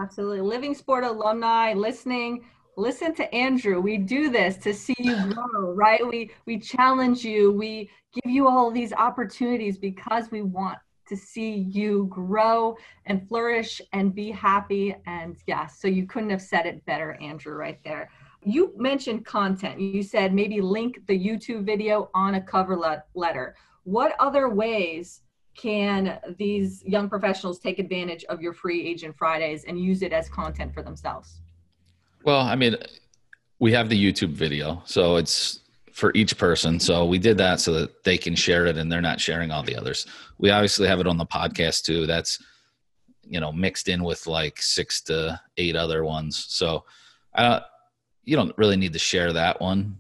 Absolutely. 0.02 0.42
Living 0.42 0.76
Sport 0.76 1.04
alumni 1.04 1.74
listening, 1.74 2.46
listen 2.78 3.14
to 3.16 3.34
Andrew. 3.34 3.80
We 3.80 3.98
do 3.98 4.30
this 4.30 4.58
to 4.58 4.74
see 4.74 4.96
you 5.00 5.16
grow, 5.34 5.74
right? 5.74 6.06
We 6.06 6.32
we 6.46 6.60
challenge 6.60 7.24
you. 7.24 7.52
We 7.52 7.90
give 8.14 8.32
you 8.32 8.48
all 8.48 8.72
these 8.72 8.94
opportunities 8.94 9.78
because 9.78 10.32
we 10.32 10.42
want 10.42 10.78
to 11.08 11.16
see 11.16 11.54
you 11.54 12.08
grow 12.10 12.76
and 13.06 13.28
flourish 13.28 13.82
and 13.94 14.14
be 14.14 14.32
happy. 14.32 14.96
And 15.06 15.38
yes, 15.48 15.80
so 15.80 15.88
you 15.88 16.06
couldn't 16.06 16.30
have 16.30 16.42
said 16.42 16.66
it 16.66 16.86
better, 16.86 17.18
Andrew, 17.22 17.56
right 17.56 17.80
there. 17.84 18.10
You 18.44 18.74
mentioned 18.78 19.26
content. 19.26 19.80
You 19.80 20.04
said 20.04 20.34
maybe 20.34 20.62
link 20.62 21.00
the 21.08 21.18
YouTube 21.18 21.64
video 21.66 22.10
on 22.14 22.36
a 22.36 22.42
cover 22.42 22.78
letter. 23.14 23.56
What 23.84 24.16
other 24.20 24.50
ways 24.50 25.22
can 25.56 26.20
these 26.38 26.84
young 26.86 27.10
professionals 27.10 27.60
take 27.60 27.80
advantage 27.80 28.24
of 28.26 28.42
your 28.42 28.54
free 28.54 28.86
agent 28.86 29.16
Fridays 29.18 29.64
and 29.64 29.80
use 29.80 30.02
it 30.02 30.12
as 30.14 30.30
content 30.30 30.74
for 30.74 30.84
themselves? 30.84 31.42
Well, 32.24 32.42
I 32.42 32.56
mean, 32.56 32.76
we 33.60 33.72
have 33.72 33.90
the 33.90 33.98
YouTube 33.98 34.32
video, 34.32 34.82
so 34.86 35.16
it's 35.16 35.62
for 35.96 36.12
each 36.14 36.38
person. 36.38 36.78
So 36.78 37.06
we 37.06 37.18
did 37.18 37.38
that 37.38 37.62
so 37.62 37.72
that 37.72 38.04
they 38.04 38.18
can 38.18 38.36
share 38.36 38.66
it 38.66 38.78
and 38.78 38.92
they're 38.92 39.02
not 39.02 39.22
sharing 39.22 39.50
all 39.50 39.64
the 39.64 39.78
others. 39.78 40.06
We 40.38 40.50
obviously 40.50 40.90
have 40.90 41.00
it 41.00 41.08
on 41.08 41.18
the 41.18 41.26
podcast 41.26 41.84
too. 41.84 42.06
That's 42.06 42.38
you 43.24 43.40
know 43.40 43.54
mixed 43.54 43.88
in 43.88 44.04
with 44.04 44.28
like 44.28 44.62
six 44.62 45.02
to 45.04 45.40
eight 45.56 45.78
other 45.78 46.04
ones. 46.04 46.48
So 46.50 46.84
uh, 47.34 47.62
you 48.26 48.36
don't 48.36 48.56
really 48.58 48.76
need 48.76 48.92
to 48.92 49.00
share 49.00 49.32
that 49.34 49.62
one. 49.62 49.98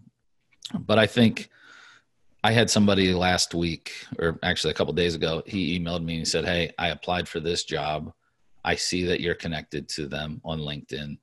But 0.78 1.00
I 1.00 1.08
think 1.08 1.50
I 2.44 2.52
had 2.52 2.70
somebody 2.70 3.14
last 3.14 3.56
week, 3.56 3.94
or 4.20 4.38
actually 4.44 4.72
a 4.72 4.76
couple 4.76 4.92
days 4.92 5.16
ago, 5.16 5.44
he 5.46 5.80
emailed 5.80 6.04
me 6.04 6.16
and 6.16 6.22
he 6.22 6.26
said, 6.26 6.44
"Hey, 6.44 6.74
I 6.78 6.90
applied 6.90 7.30
for 7.30 7.40
this 7.40 7.64
job. 7.64 8.12
I 8.66 8.76
see 8.76 9.06
that 9.06 9.22
you're 9.22 9.34
connected 9.34 9.88
to 9.90 10.08
them 10.08 10.42
on 10.44 10.60
LinkedIn. 10.60 11.20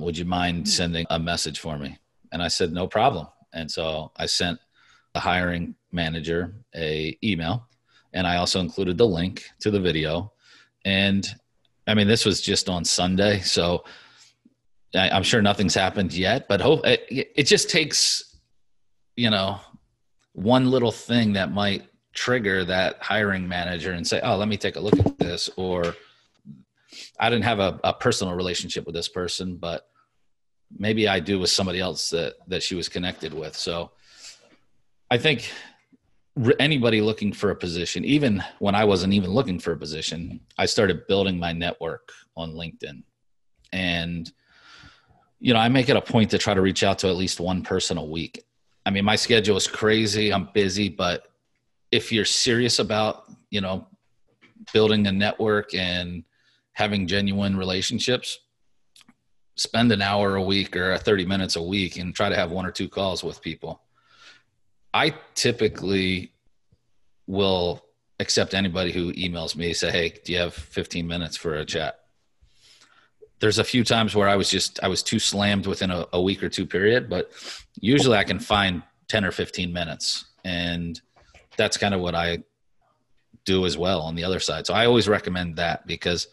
Would 0.00 0.18
you 0.18 0.24
mind 0.24 0.68
sending 0.68 1.06
a 1.10 1.18
message 1.20 1.60
for 1.60 1.78
me?" 1.78 1.96
And 2.32 2.42
I 2.42 2.48
said, 2.48 2.72
"No 2.72 2.88
problem." 2.88 3.28
And 3.52 3.70
so 3.70 4.12
I 4.16 4.26
sent 4.26 4.58
the 5.14 5.20
hiring 5.20 5.74
manager 5.92 6.54
a 6.74 7.16
email, 7.22 7.66
and 8.12 8.26
I 8.26 8.36
also 8.36 8.60
included 8.60 8.98
the 8.98 9.06
link 9.06 9.44
to 9.60 9.70
the 9.70 9.80
video. 9.80 10.32
And 10.84 11.26
I 11.86 11.94
mean, 11.94 12.08
this 12.08 12.24
was 12.24 12.40
just 12.40 12.68
on 12.68 12.84
Sunday, 12.84 13.40
so 13.40 13.84
I, 14.94 15.10
I'm 15.10 15.22
sure 15.22 15.42
nothing's 15.42 15.74
happened 15.74 16.12
yet. 16.12 16.46
But 16.48 16.60
hope 16.60 16.86
it, 16.86 17.04
it 17.10 17.44
just 17.44 17.70
takes, 17.70 18.36
you 19.16 19.30
know, 19.30 19.60
one 20.32 20.70
little 20.70 20.92
thing 20.92 21.32
that 21.34 21.52
might 21.52 21.86
trigger 22.12 22.64
that 22.64 23.02
hiring 23.02 23.48
manager 23.48 23.92
and 23.92 24.06
say, 24.06 24.20
"Oh, 24.22 24.36
let 24.36 24.48
me 24.48 24.56
take 24.56 24.76
a 24.76 24.80
look 24.80 24.98
at 24.98 25.18
this," 25.18 25.50
or 25.56 25.94
I 27.18 27.30
didn't 27.30 27.44
have 27.44 27.60
a, 27.60 27.80
a 27.84 27.92
personal 27.92 28.34
relationship 28.34 28.86
with 28.86 28.94
this 28.94 29.08
person, 29.08 29.56
but 29.56 29.89
maybe 30.78 31.08
I 31.08 31.20
do 31.20 31.38
with 31.38 31.50
somebody 31.50 31.80
else 31.80 32.10
that 32.10 32.34
that 32.48 32.62
she 32.62 32.74
was 32.74 32.88
connected 32.88 33.34
with. 33.34 33.56
So 33.56 33.92
I 35.10 35.18
think 35.18 35.50
anybody 36.58 37.00
looking 37.00 37.32
for 37.32 37.50
a 37.50 37.56
position, 37.56 38.04
even 38.04 38.42
when 38.60 38.74
I 38.74 38.84
wasn't 38.84 39.12
even 39.12 39.30
looking 39.30 39.58
for 39.58 39.72
a 39.72 39.76
position, 39.76 40.40
I 40.56 40.66
started 40.66 41.06
building 41.06 41.38
my 41.38 41.52
network 41.52 42.12
on 42.36 42.52
LinkedIn. 42.52 43.02
And 43.72 44.30
you 45.40 45.54
know, 45.54 45.60
I 45.60 45.68
make 45.68 45.88
it 45.88 45.96
a 45.96 46.02
point 46.02 46.30
to 46.30 46.38
try 46.38 46.54
to 46.54 46.60
reach 46.60 46.82
out 46.82 46.98
to 46.98 47.08
at 47.08 47.16
least 47.16 47.40
one 47.40 47.62
person 47.62 47.96
a 47.96 48.04
week. 48.04 48.44
I 48.84 48.90
mean, 48.90 49.04
my 49.04 49.16
schedule 49.16 49.56
is 49.56 49.66
crazy, 49.66 50.32
I'm 50.32 50.50
busy, 50.52 50.88
but 50.88 51.28
if 51.90 52.12
you're 52.12 52.24
serious 52.24 52.78
about, 52.78 53.24
you 53.50 53.60
know, 53.60 53.86
building 54.72 55.06
a 55.06 55.12
network 55.12 55.74
and 55.74 56.24
having 56.72 57.06
genuine 57.06 57.56
relationships, 57.56 58.38
spend 59.56 59.92
an 59.92 60.02
hour 60.02 60.36
a 60.36 60.42
week 60.42 60.76
or 60.76 60.96
30 60.96 61.26
minutes 61.26 61.56
a 61.56 61.62
week 61.62 61.96
and 61.98 62.14
try 62.14 62.28
to 62.28 62.36
have 62.36 62.50
one 62.50 62.66
or 62.66 62.70
two 62.70 62.88
calls 62.88 63.22
with 63.22 63.42
people. 63.42 63.82
I 64.92 65.14
typically 65.34 66.32
will 67.26 67.84
accept 68.18 68.54
anybody 68.54 68.92
who 68.92 69.12
emails 69.12 69.54
me 69.56 69.72
say, 69.72 69.90
"Hey, 69.90 70.14
do 70.24 70.32
you 70.32 70.38
have 70.38 70.54
15 70.54 71.06
minutes 71.06 71.36
for 71.36 71.54
a 71.54 71.64
chat?" 71.64 72.00
There's 73.38 73.58
a 73.58 73.64
few 73.64 73.84
times 73.84 74.14
where 74.14 74.28
I 74.28 74.36
was 74.36 74.50
just 74.50 74.82
I 74.82 74.88
was 74.88 75.02
too 75.02 75.18
slammed 75.18 75.66
within 75.66 75.90
a, 75.90 76.06
a 76.12 76.20
week 76.20 76.42
or 76.42 76.48
two 76.48 76.66
period, 76.66 77.08
but 77.08 77.30
usually 77.80 78.16
I 78.16 78.24
can 78.24 78.38
find 78.38 78.82
10 79.08 79.24
or 79.24 79.32
15 79.32 79.72
minutes, 79.72 80.26
and 80.44 81.00
that's 81.56 81.76
kind 81.76 81.94
of 81.94 82.00
what 82.00 82.14
I 82.14 82.42
do 83.44 83.64
as 83.64 83.76
well 83.78 84.02
on 84.02 84.14
the 84.14 84.24
other 84.24 84.40
side. 84.40 84.66
So 84.66 84.74
I 84.74 84.86
always 84.86 85.08
recommend 85.08 85.56
that 85.56 85.86
because 85.86 86.28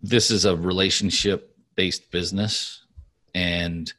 this 0.00 0.30
is 0.30 0.44
a 0.44 0.56
relationship 0.56 1.47
based 1.78 2.10
business 2.10 2.82
and 3.36 3.92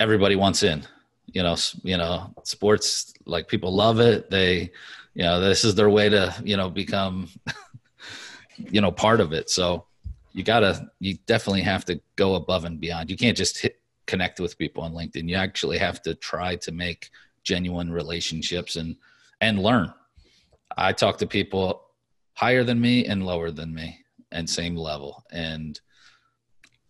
everybody 0.00 0.34
wants 0.34 0.62
in. 0.62 0.82
You 1.26 1.42
know 1.42 1.56
you 1.82 1.98
know 1.98 2.32
sports 2.42 3.12
like 3.26 3.48
people 3.48 3.74
love 3.74 4.00
it. 4.00 4.30
They 4.30 4.70
you 5.12 5.24
know 5.24 5.40
this 5.40 5.62
is 5.62 5.74
their 5.74 5.90
way 5.90 6.08
to 6.08 6.34
you 6.42 6.56
know 6.56 6.70
become 6.70 7.28
you 8.56 8.80
know 8.80 8.90
part 8.90 9.20
of 9.20 9.34
it. 9.34 9.50
So 9.50 9.84
you 10.32 10.42
gotta 10.42 10.90
you 11.00 11.18
definitely 11.26 11.60
have 11.60 11.84
to 11.84 12.00
go 12.16 12.36
above 12.36 12.64
and 12.64 12.80
beyond. 12.80 13.10
You 13.10 13.18
can't 13.18 13.36
just 13.36 13.58
hit 13.58 13.78
connect 14.06 14.40
with 14.40 14.56
people 14.56 14.82
on 14.82 14.94
linkedin. 14.94 15.28
You 15.28 15.36
actually 15.36 15.76
have 15.76 16.00
to 16.04 16.14
try 16.14 16.56
to 16.56 16.72
make 16.72 17.10
genuine 17.42 17.92
relationships 17.92 18.76
and 18.76 18.96
and 19.42 19.62
learn. 19.62 19.92
I 20.78 20.94
talk 20.94 21.18
to 21.18 21.26
people 21.26 21.82
higher 22.32 22.64
than 22.64 22.80
me 22.80 23.04
and 23.04 23.26
lower 23.26 23.50
than 23.50 23.74
me 23.74 23.98
and 24.32 24.48
same 24.48 24.76
level. 24.76 25.24
And 25.30 25.78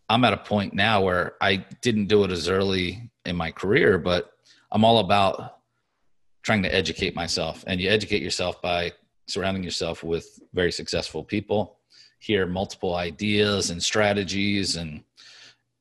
i'm 0.08 0.24
at 0.24 0.32
a 0.32 0.38
point 0.38 0.74
now 0.74 1.02
where 1.02 1.34
i 1.40 1.56
didn't 1.82 2.06
do 2.06 2.24
it 2.24 2.30
as 2.30 2.48
early 2.48 3.10
in 3.24 3.36
my 3.36 3.50
career 3.50 3.98
but 3.98 4.32
i'm 4.72 4.84
all 4.84 4.98
about 4.98 5.58
trying 6.48 6.62
to 6.62 6.74
educate 6.74 7.14
myself. 7.14 7.62
And 7.66 7.78
you 7.78 7.90
educate 7.90 8.22
yourself 8.22 8.62
by 8.62 8.92
surrounding 9.26 9.62
yourself 9.62 10.02
with 10.02 10.40
very 10.54 10.72
successful 10.72 11.22
people 11.22 11.76
hear 12.20 12.46
multiple 12.46 12.96
ideas 12.96 13.68
and 13.68 13.82
strategies 13.82 14.76
and 14.76 15.04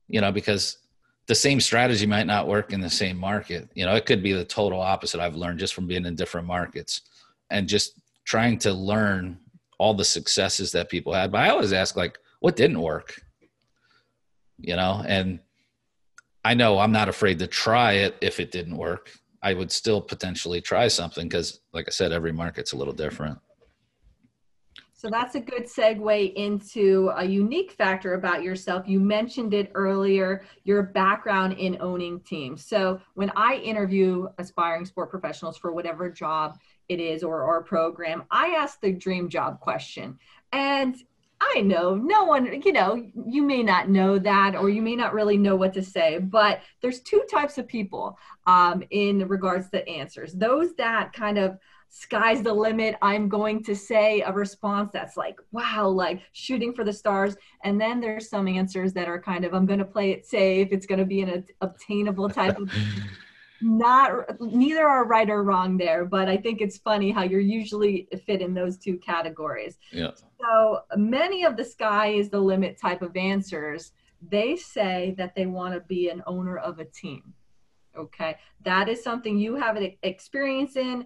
you 0.08 0.20
know 0.20 0.30
because 0.30 0.76
the 1.26 1.34
same 1.34 1.58
strategy 1.58 2.04
might 2.04 2.26
not 2.26 2.46
work 2.46 2.72
in 2.74 2.82
the 2.82 2.90
same 2.90 3.16
market. 3.16 3.70
You 3.74 3.86
know 3.86 3.94
it 3.94 4.04
could 4.04 4.22
be 4.22 4.34
the 4.34 4.44
total 4.44 4.82
opposite. 4.82 5.20
I've 5.20 5.36
learned 5.36 5.58
just 5.58 5.72
from 5.72 5.86
being 5.86 6.04
in 6.04 6.14
different 6.14 6.46
markets 6.46 7.00
and 7.48 7.66
just 7.66 7.98
trying 8.24 8.58
to 8.58 8.72
learn 8.74 9.38
all 9.78 9.94
the 9.94 10.04
successes 10.04 10.70
that 10.72 10.90
people 10.90 11.14
had. 11.14 11.32
But 11.32 11.40
i 11.40 11.48
always 11.48 11.72
ask 11.72 11.96
like 11.96 12.18
what 12.40 12.56
didn't 12.56 12.82
work 12.82 13.22
you 14.58 14.76
know 14.76 15.02
and 15.06 15.40
i 16.44 16.54
know 16.54 16.78
i'm 16.78 16.92
not 16.92 17.08
afraid 17.08 17.38
to 17.38 17.46
try 17.46 17.92
it 17.92 18.16
if 18.20 18.40
it 18.40 18.50
didn't 18.50 18.76
work 18.76 19.10
I 19.42 19.54
would 19.54 19.70
still 19.70 20.00
potentially 20.00 20.60
try 20.60 20.88
something 20.88 21.28
because, 21.28 21.60
like 21.72 21.86
I 21.88 21.90
said, 21.90 22.12
every 22.12 22.32
market's 22.32 22.72
a 22.72 22.76
little 22.76 22.94
different. 22.94 23.38
So 24.94 25.08
that's 25.08 25.36
a 25.36 25.40
good 25.40 25.66
segue 25.66 26.34
into 26.34 27.12
a 27.14 27.24
unique 27.24 27.70
factor 27.70 28.14
about 28.14 28.42
yourself. 28.42 28.88
You 28.88 28.98
mentioned 28.98 29.54
it 29.54 29.70
earlier, 29.76 30.42
your 30.64 30.82
background 30.82 31.52
in 31.52 31.76
owning 31.80 32.18
teams. 32.20 32.64
So 32.64 33.00
when 33.14 33.30
I 33.36 33.56
interview 33.58 34.26
aspiring 34.38 34.84
sport 34.84 35.10
professionals 35.10 35.56
for 35.56 35.72
whatever 35.72 36.10
job 36.10 36.58
it 36.88 36.98
is 36.98 37.22
or, 37.22 37.42
or 37.42 37.62
program, 37.62 38.24
I 38.32 38.48
ask 38.48 38.80
the 38.80 38.90
dream 38.90 39.28
job 39.28 39.60
question. 39.60 40.18
And 40.52 40.96
I 41.40 41.60
know 41.60 41.94
no 41.94 42.24
one, 42.24 42.60
you 42.62 42.72
know, 42.72 43.06
you 43.26 43.42
may 43.42 43.62
not 43.62 43.88
know 43.88 44.18
that 44.18 44.56
or 44.56 44.70
you 44.70 44.82
may 44.82 44.96
not 44.96 45.14
really 45.14 45.36
know 45.36 45.54
what 45.54 45.72
to 45.74 45.82
say, 45.82 46.18
but 46.18 46.60
there's 46.82 47.00
two 47.00 47.22
types 47.30 47.58
of 47.58 47.68
people 47.68 48.18
um, 48.46 48.82
in 48.90 49.26
regards 49.28 49.70
to 49.70 49.88
answers. 49.88 50.32
Those 50.32 50.74
that 50.74 51.12
kind 51.12 51.38
of 51.38 51.56
sky's 51.90 52.42
the 52.42 52.52
limit, 52.52 52.96
I'm 53.02 53.28
going 53.28 53.62
to 53.64 53.74
say 53.74 54.20
a 54.20 54.32
response 54.32 54.90
that's 54.92 55.16
like, 55.16 55.38
wow, 55.52 55.88
like 55.88 56.22
shooting 56.32 56.74
for 56.74 56.84
the 56.84 56.92
stars. 56.92 57.36
And 57.64 57.80
then 57.80 58.00
there's 58.00 58.28
some 58.28 58.48
answers 58.48 58.92
that 58.94 59.08
are 59.08 59.20
kind 59.20 59.44
of, 59.44 59.54
I'm 59.54 59.66
going 59.66 59.78
to 59.78 59.84
play 59.84 60.10
it 60.10 60.26
safe. 60.26 60.68
It's 60.70 60.86
going 60.86 60.98
to 60.98 61.06
be 61.06 61.22
an 61.22 61.44
obtainable 61.60 62.28
type 62.30 62.58
of 62.58 62.70
not 63.60 64.40
neither 64.40 64.86
are 64.86 65.04
right 65.04 65.28
or 65.28 65.42
wrong 65.42 65.76
there 65.76 66.04
but 66.04 66.28
i 66.28 66.36
think 66.36 66.60
it's 66.60 66.78
funny 66.78 67.10
how 67.10 67.22
you're 67.22 67.40
usually 67.40 68.06
fit 68.24 68.40
in 68.40 68.54
those 68.54 68.76
two 68.76 68.96
categories. 68.98 69.78
Yeah. 69.90 70.10
So 70.40 70.80
many 70.96 71.44
of 71.44 71.56
the 71.56 71.64
sky 71.64 72.08
is 72.08 72.30
the 72.30 72.40
limit 72.40 72.78
type 72.80 73.02
of 73.02 73.16
answers. 73.16 73.92
They 74.30 74.56
say 74.56 75.14
that 75.18 75.34
they 75.34 75.46
want 75.46 75.74
to 75.74 75.80
be 75.80 76.08
an 76.08 76.22
owner 76.26 76.56
of 76.58 76.78
a 76.78 76.84
team 76.84 77.34
okay? 77.96 78.36
That 78.64 78.88
is 78.88 79.02
something 79.02 79.38
you 79.38 79.56
have 79.56 79.76
an 79.76 79.92
experience 80.02 80.76
in. 80.76 81.04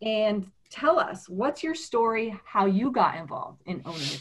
And 0.00 0.50
tell 0.70 0.98
us 0.98 1.28
what's 1.28 1.62
your 1.62 1.74
story 1.74 2.38
how 2.44 2.66
you 2.66 2.90
got 2.90 3.16
involved 3.16 3.62
in 3.66 3.82
owning? 3.84 4.18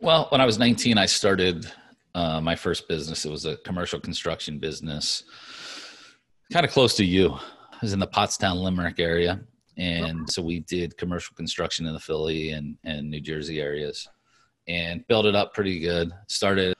Well 0.00 0.26
when 0.30 0.40
i 0.40 0.46
was 0.46 0.58
19 0.58 0.96
i 0.96 1.06
started 1.06 1.70
uh, 2.14 2.40
my 2.40 2.56
first 2.56 2.88
business. 2.88 3.24
It 3.24 3.30
was 3.30 3.44
a 3.44 3.58
commercial 3.58 4.00
construction 4.00 4.58
business 4.58 5.22
kind 6.52 6.64
of 6.64 6.72
close 6.72 6.94
to 6.96 7.04
you. 7.04 7.32
I 7.32 7.78
was 7.82 7.92
in 7.92 7.98
the 7.98 8.06
Pottstown, 8.06 8.62
Limerick 8.62 8.98
area. 8.98 9.40
And 9.76 10.28
so 10.28 10.42
we 10.42 10.60
did 10.60 10.96
commercial 10.96 11.36
construction 11.36 11.86
in 11.86 11.92
the 11.92 12.00
Philly 12.00 12.50
and, 12.50 12.76
and 12.84 13.10
New 13.10 13.20
Jersey 13.20 13.60
areas 13.60 14.08
and 14.66 15.06
built 15.06 15.26
it 15.26 15.36
up 15.36 15.54
pretty 15.54 15.78
good. 15.78 16.12
Started 16.26 16.74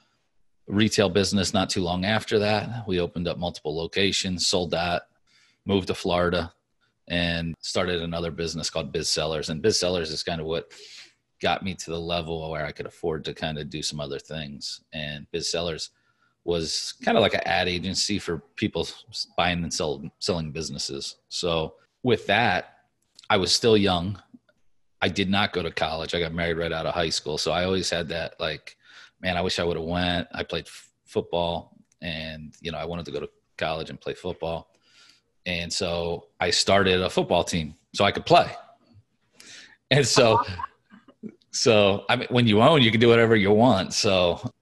retail 0.66 1.08
business 1.08 1.54
not 1.54 1.70
too 1.70 1.82
long 1.82 2.04
after 2.04 2.38
that. 2.40 2.86
We 2.88 3.00
opened 3.00 3.28
up 3.28 3.38
multiple 3.38 3.76
locations, 3.76 4.48
sold 4.48 4.72
that, 4.72 5.02
moved 5.64 5.86
to 5.88 5.94
Florida, 5.94 6.52
and 7.06 7.54
started 7.60 8.02
another 8.02 8.30
business 8.30 8.68
called 8.68 8.92
Biz 8.92 9.08
Sellers. 9.08 9.48
And 9.48 9.62
Biz 9.62 9.78
Sellers 9.78 10.10
is 10.10 10.22
kind 10.22 10.40
of 10.40 10.46
what 10.46 10.72
got 11.40 11.62
me 11.62 11.74
to 11.74 11.90
the 11.90 12.00
level 12.00 12.50
where 12.50 12.66
I 12.66 12.72
could 12.72 12.86
afford 12.86 13.24
to 13.26 13.34
kind 13.34 13.58
of 13.58 13.70
do 13.70 13.82
some 13.82 14.00
other 14.00 14.18
things. 14.18 14.80
And 14.92 15.30
Biz 15.30 15.50
Sellers 15.50 15.90
was 16.44 16.94
kind 17.04 17.16
of 17.16 17.22
like 17.22 17.34
an 17.34 17.42
ad 17.44 17.68
agency 17.68 18.18
for 18.18 18.38
people 18.56 18.88
buying 19.36 19.62
and 19.62 19.72
sell, 19.72 20.02
selling 20.18 20.50
businesses. 20.50 21.16
So 21.28 21.74
with 22.02 22.26
that, 22.26 22.78
I 23.28 23.36
was 23.36 23.52
still 23.52 23.76
young. 23.76 24.20
I 25.02 25.08
did 25.08 25.30
not 25.30 25.52
go 25.52 25.62
to 25.62 25.70
college. 25.70 26.14
I 26.14 26.20
got 26.20 26.32
married 26.32 26.56
right 26.56 26.72
out 26.72 26.86
of 26.86 26.94
high 26.94 27.10
school. 27.10 27.38
So 27.38 27.52
I 27.52 27.64
always 27.64 27.90
had 27.90 28.08
that 28.08 28.34
like, 28.40 28.76
man, 29.20 29.36
I 29.36 29.42
wish 29.42 29.58
I 29.58 29.64
would 29.64 29.76
have 29.76 29.84
went. 29.84 30.28
I 30.32 30.42
played 30.42 30.66
f- 30.66 30.88
football 31.04 31.76
and, 32.00 32.54
you 32.60 32.72
know, 32.72 32.78
I 32.78 32.84
wanted 32.84 33.04
to 33.06 33.12
go 33.12 33.20
to 33.20 33.28
college 33.56 33.90
and 33.90 34.00
play 34.00 34.14
football. 34.14 34.70
And 35.46 35.72
so 35.72 36.28
I 36.40 36.50
started 36.50 37.00
a 37.00 37.10
football 37.10 37.44
team 37.44 37.74
so 37.94 38.04
I 38.04 38.12
could 38.12 38.26
play. 38.26 38.50
And 39.90 40.06
so, 40.06 40.42
so 41.50 42.04
I 42.08 42.16
mean, 42.16 42.28
when 42.30 42.46
you 42.46 42.60
own, 42.62 42.82
you 42.82 42.90
can 42.90 43.00
do 43.00 43.08
whatever 43.08 43.36
you 43.36 43.50
want. 43.50 43.94
So, 43.94 44.52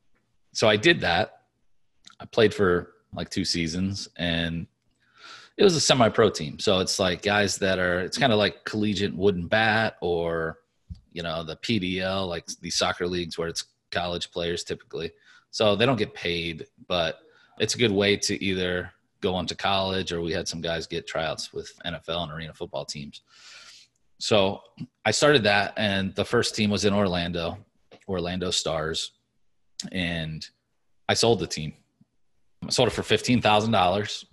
so 0.53 0.69
I 0.69 0.77
did 0.77 1.01
that 1.01 1.36
I 2.21 2.25
played 2.27 2.55
for 2.55 2.93
like 3.15 3.31
two 3.31 3.45
seasons 3.45 4.09
and 4.17 4.67
it 5.57 5.65
was 5.65 5.75
a 5.75 5.81
semi 5.81 6.09
pro 6.09 6.29
team. 6.29 6.59
So 6.59 6.81
it's 6.81 6.99
like 6.99 7.23
guys 7.23 7.57
that 7.59 7.79
are, 7.79 8.01
it's 8.01 8.19
kind 8.19 8.33
of 8.33 8.39
like 8.39 8.65
collegiate 8.65 9.17
wooden 9.17 9.47
bat 9.47 9.97
or, 10.01 10.59
you 11.13 11.23
know, 11.23 11.43
the 11.43 11.57
PDL, 11.57 12.29
like 12.29 12.47
these 12.61 12.77
soccer 12.77 13.07
leagues 13.07 13.39
where 13.39 13.49
it's 13.49 13.65
college 13.91 14.31
players 14.31 14.65
typically. 14.65 15.13
So 15.51 15.75
they 15.75 15.87
don't 15.87 15.97
get 15.97 16.13
paid, 16.13 16.67
but 16.89 17.21
it's 17.59 17.75
a 17.75 17.79
good 17.79 17.93
way 17.93 18.17
to 18.19 18.43
either 18.45 18.93
go 19.23 19.35
on 19.35 19.47
to 19.47 19.55
college 19.55 20.13
or 20.13 20.21
we 20.21 20.33
had 20.33 20.47
some 20.47 20.61
guys 20.61 20.87
get 20.87 21.07
tryouts 21.07 21.55
with 21.55 21.73
NFL 21.87 22.25
and 22.25 22.33
arena 22.33 22.53
football 22.53 22.85
teams. 22.85 23.23
So 24.19 24.61
I 25.05 25.11
started 25.11 25.43
that 25.45 25.73
and 25.79 26.15
the 26.15 26.25
first 26.25 26.55
team 26.55 26.71
was 26.71 26.85
in 26.85 26.93
Orlando, 26.93 27.59
Orlando 28.09 28.51
Stars. 28.51 29.13
And 29.93 30.47
I 31.09 31.15
sold 31.15 31.39
the 31.39 31.47
team 31.47 31.75
I 32.65 32.71
sold 32.71 32.89
it 32.89 32.93
for 32.93 33.03
fifteen 33.03 33.41
thousand 33.41 33.73
dollars, 33.73 34.25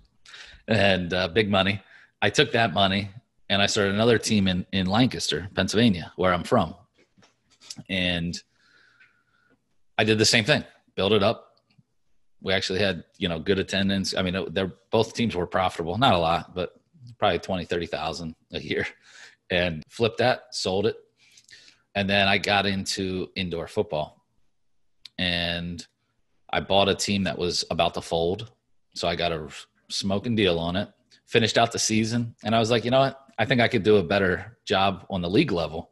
and 0.68 1.12
uh, 1.12 1.28
big 1.28 1.50
money. 1.50 1.80
I 2.22 2.30
took 2.30 2.52
that 2.52 2.72
money 2.72 3.10
and 3.48 3.60
I 3.60 3.66
started 3.66 3.94
another 3.94 4.18
team 4.18 4.48
in 4.48 4.66
in 4.72 4.86
Lancaster, 4.86 5.48
Pennsylvania, 5.54 6.12
where 6.16 6.32
I'm 6.32 6.44
from, 6.44 6.74
and 7.88 8.40
I 9.98 10.04
did 10.04 10.18
the 10.18 10.24
same 10.24 10.44
thing. 10.44 10.64
Built 10.94 11.12
it 11.12 11.22
up. 11.22 11.60
We 12.40 12.52
actually 12.52 12.80
had 12.80 13.04
you 13.18 13.28
know 13.28 13.38
good 13.38 13.58
attendance. 13.58 14.14
I 14.16 14.22
mean, 14.22 14.46
they're 14.50 14.72
both 14.90 15.14
teams 15.14 15.34
were 15.34 15.46
profitable, 15.46 15.98
not 15.98 16.14
a 16.14 16.18
lot, 16.18 16.54
but 16.54 16.74
probably 17.18 17.38
20, 17.38 17.64
30,000 17.64 18.34
a 18.54 18.60
year, 18.60 18.86
and 19.50 19.82
flipped 19.88 20.18
that, 20.18 20.54
sold 20.54 20.86
it, 20.86 20.96
and 21.94 22.08
then 22.08 22.28
I 22.28 22.38
got 22.38 22.66
into 22.66 23.28
indoor 23.36 23.68
football, 23.68 24.24
and 25.18 25.86
I 26.54 26.60
bought 26.60 26.88
a 26.88 26.94
team 26.94 27.24
that 27.24 27.36
was 27.36 27.64
about 27.68 27.94
to 27.94 28.00
fold. 28.00 28.52
So 28.94 29.08
I 29.08 29.16
got 29.16 29.32
a 29.32 29.48
smoking 29.88 30.36
deal 30.36 30.60
on 30.60 30.76
it, 30.76 30.88
finished 31.26 31.58
out 31.58 31.72
the 31.72 31.80
season. 31.80 32.36
And 32.44 32.54
I 32.54 32.60
was 32.60 32.70
like, 32.70 32.84
you 32.84 32.92
know 32.92 33.00
what? 33.00 33.20
I 33.36 33.44
think 33.44 33.60
I 33.60 33.66
could 33.66 33.82
do 33.82 33.96
a 33.96 34.04
better 34.04 34.56
job 34.64 35.04
on 35.10 35.20
the 35.20 35.28
league 35.28 35.50
level. 35.50 35.90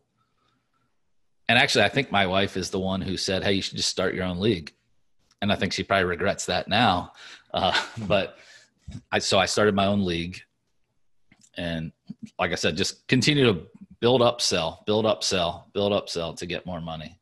And 1.48 1.58
actually, 1.58 1.82
I 1.82 1.88
think 1.88 2.12
my 2.12 2.28
wife 2.28 2.56
is 2.56 2.70
the 2.70 2.78
one 2.78 3.00
who 3.00 3.16
said, 3.16 3.42
hey, 3.42 3.54
you 3.54 3.60
should 3.60 3.76
just 3.76 3.88
start 3.88 4.14
your 4.14 4.24
own 4.24 4.38
league. 4.38 4.72
and 5.42 5.52
I 5.52 5.56
think 5.56 5.72
she 5.72 5.82
probably 5.82 6.04
regrets 6.04 6.46
that 6.46 6.68
now. 6.68 7.12
Uh, 7.52 7.76
but 8.06 8.36
I 9.10 9.18
so 9.18 9.40
I 9.40 9.46
started 9.46 9.74
my 9.74 9.86
own 9.86 10.04
league, 10.04 10.40
and 11.56 11.90
like 12.38 12.52
I 12.52 12.54
said, 12.54 12.76
just 12.76 13.08
continue 13.08 13.44
to 13.52 13.66
build 14.00 14.22
up, 14.22 14.40
sell, 14.40 14.84
build 14.86 15.06
up, 15.06 15.24
sell, 15.24 15.68
build 15.72 15.92
up, 15.92 16.08
sell 16.08 16.34
to 16.34 16.46
get 16.46 16.66
more 16.66 16.80
money, 16.80 17.18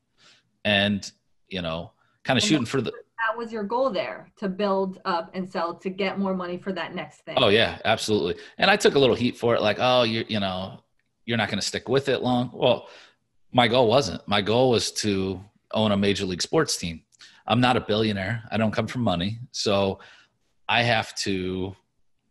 and 0.62 1.10
you 1.48 1.62
know, 1.62 1.92
kind 2.22 2.38
of 2.38 2.44
shooting 2.44 2.66
for 2.66 2.82
the. 2.82 2.92
That 3.26 3.36
was 3.36 3.52
your 3.52 3.64
goal 3.64 3.90
there 3.90 4.30
to 4.38 4.48
build 4.48 5.00
up 5.04 5.30
and 5.34 5.50
sell 5.50 5.74
to 5.74 5.90
get 5.90 6.18
more 6.18 6.34
money 6.34 6.56
for 6.58 6.72
that 6.72 6.94
next 6.94 7.20
thing. 7.22 7.36
Oh 7.38 7.48
yeah, 7.48 7.78
absolutely. 7.84 8.36
And 8.58 8.70
I 8.70 8.76
took 8.76 8.94
a 8.94 8.98
little 8.98 9.16
heat 9.16 9.36
for 9.36 9.54
it, 9.54 9.62
like, 9.62 9.76
oh, 9.78 10.02
you 10.02 10.24
you 10.28 10.40
know, 10.40 10.80
you're 11.26 11.36
not 11.36 11.48
going 11.48 11.60
to 11.60 11.66
stick 11.66 11.88
with 11.88 12.08
it 12.08 12.22
long. 12.22 12.50
Well, 12.52 12.88
my 13.52 13.68
goal 13.68 13.88
wasn't. 13.88 14.26
My 14.26 14.40
goal 14.40 14.70
was 14.70 14.90
to 14.92 15.40
own 15.72 15.92
a 15.92 15.96
major 15.96 16.24
league 16.24 16.42
sports 16.42 16.76
team. 16.76 17.02
I'm 17.46 17.60
not 17.60 17.76
a 17.76 17.80
billionaire. 17.80 18.42
I 18.50 18.56
don't 18.56 18.70
come 18.70 18.86
from 18.86 19.02
money. 19.02 19.38
So 19.52 20.00
I 20.68 20.82
have 20.82 21.14
to 21.16 21.74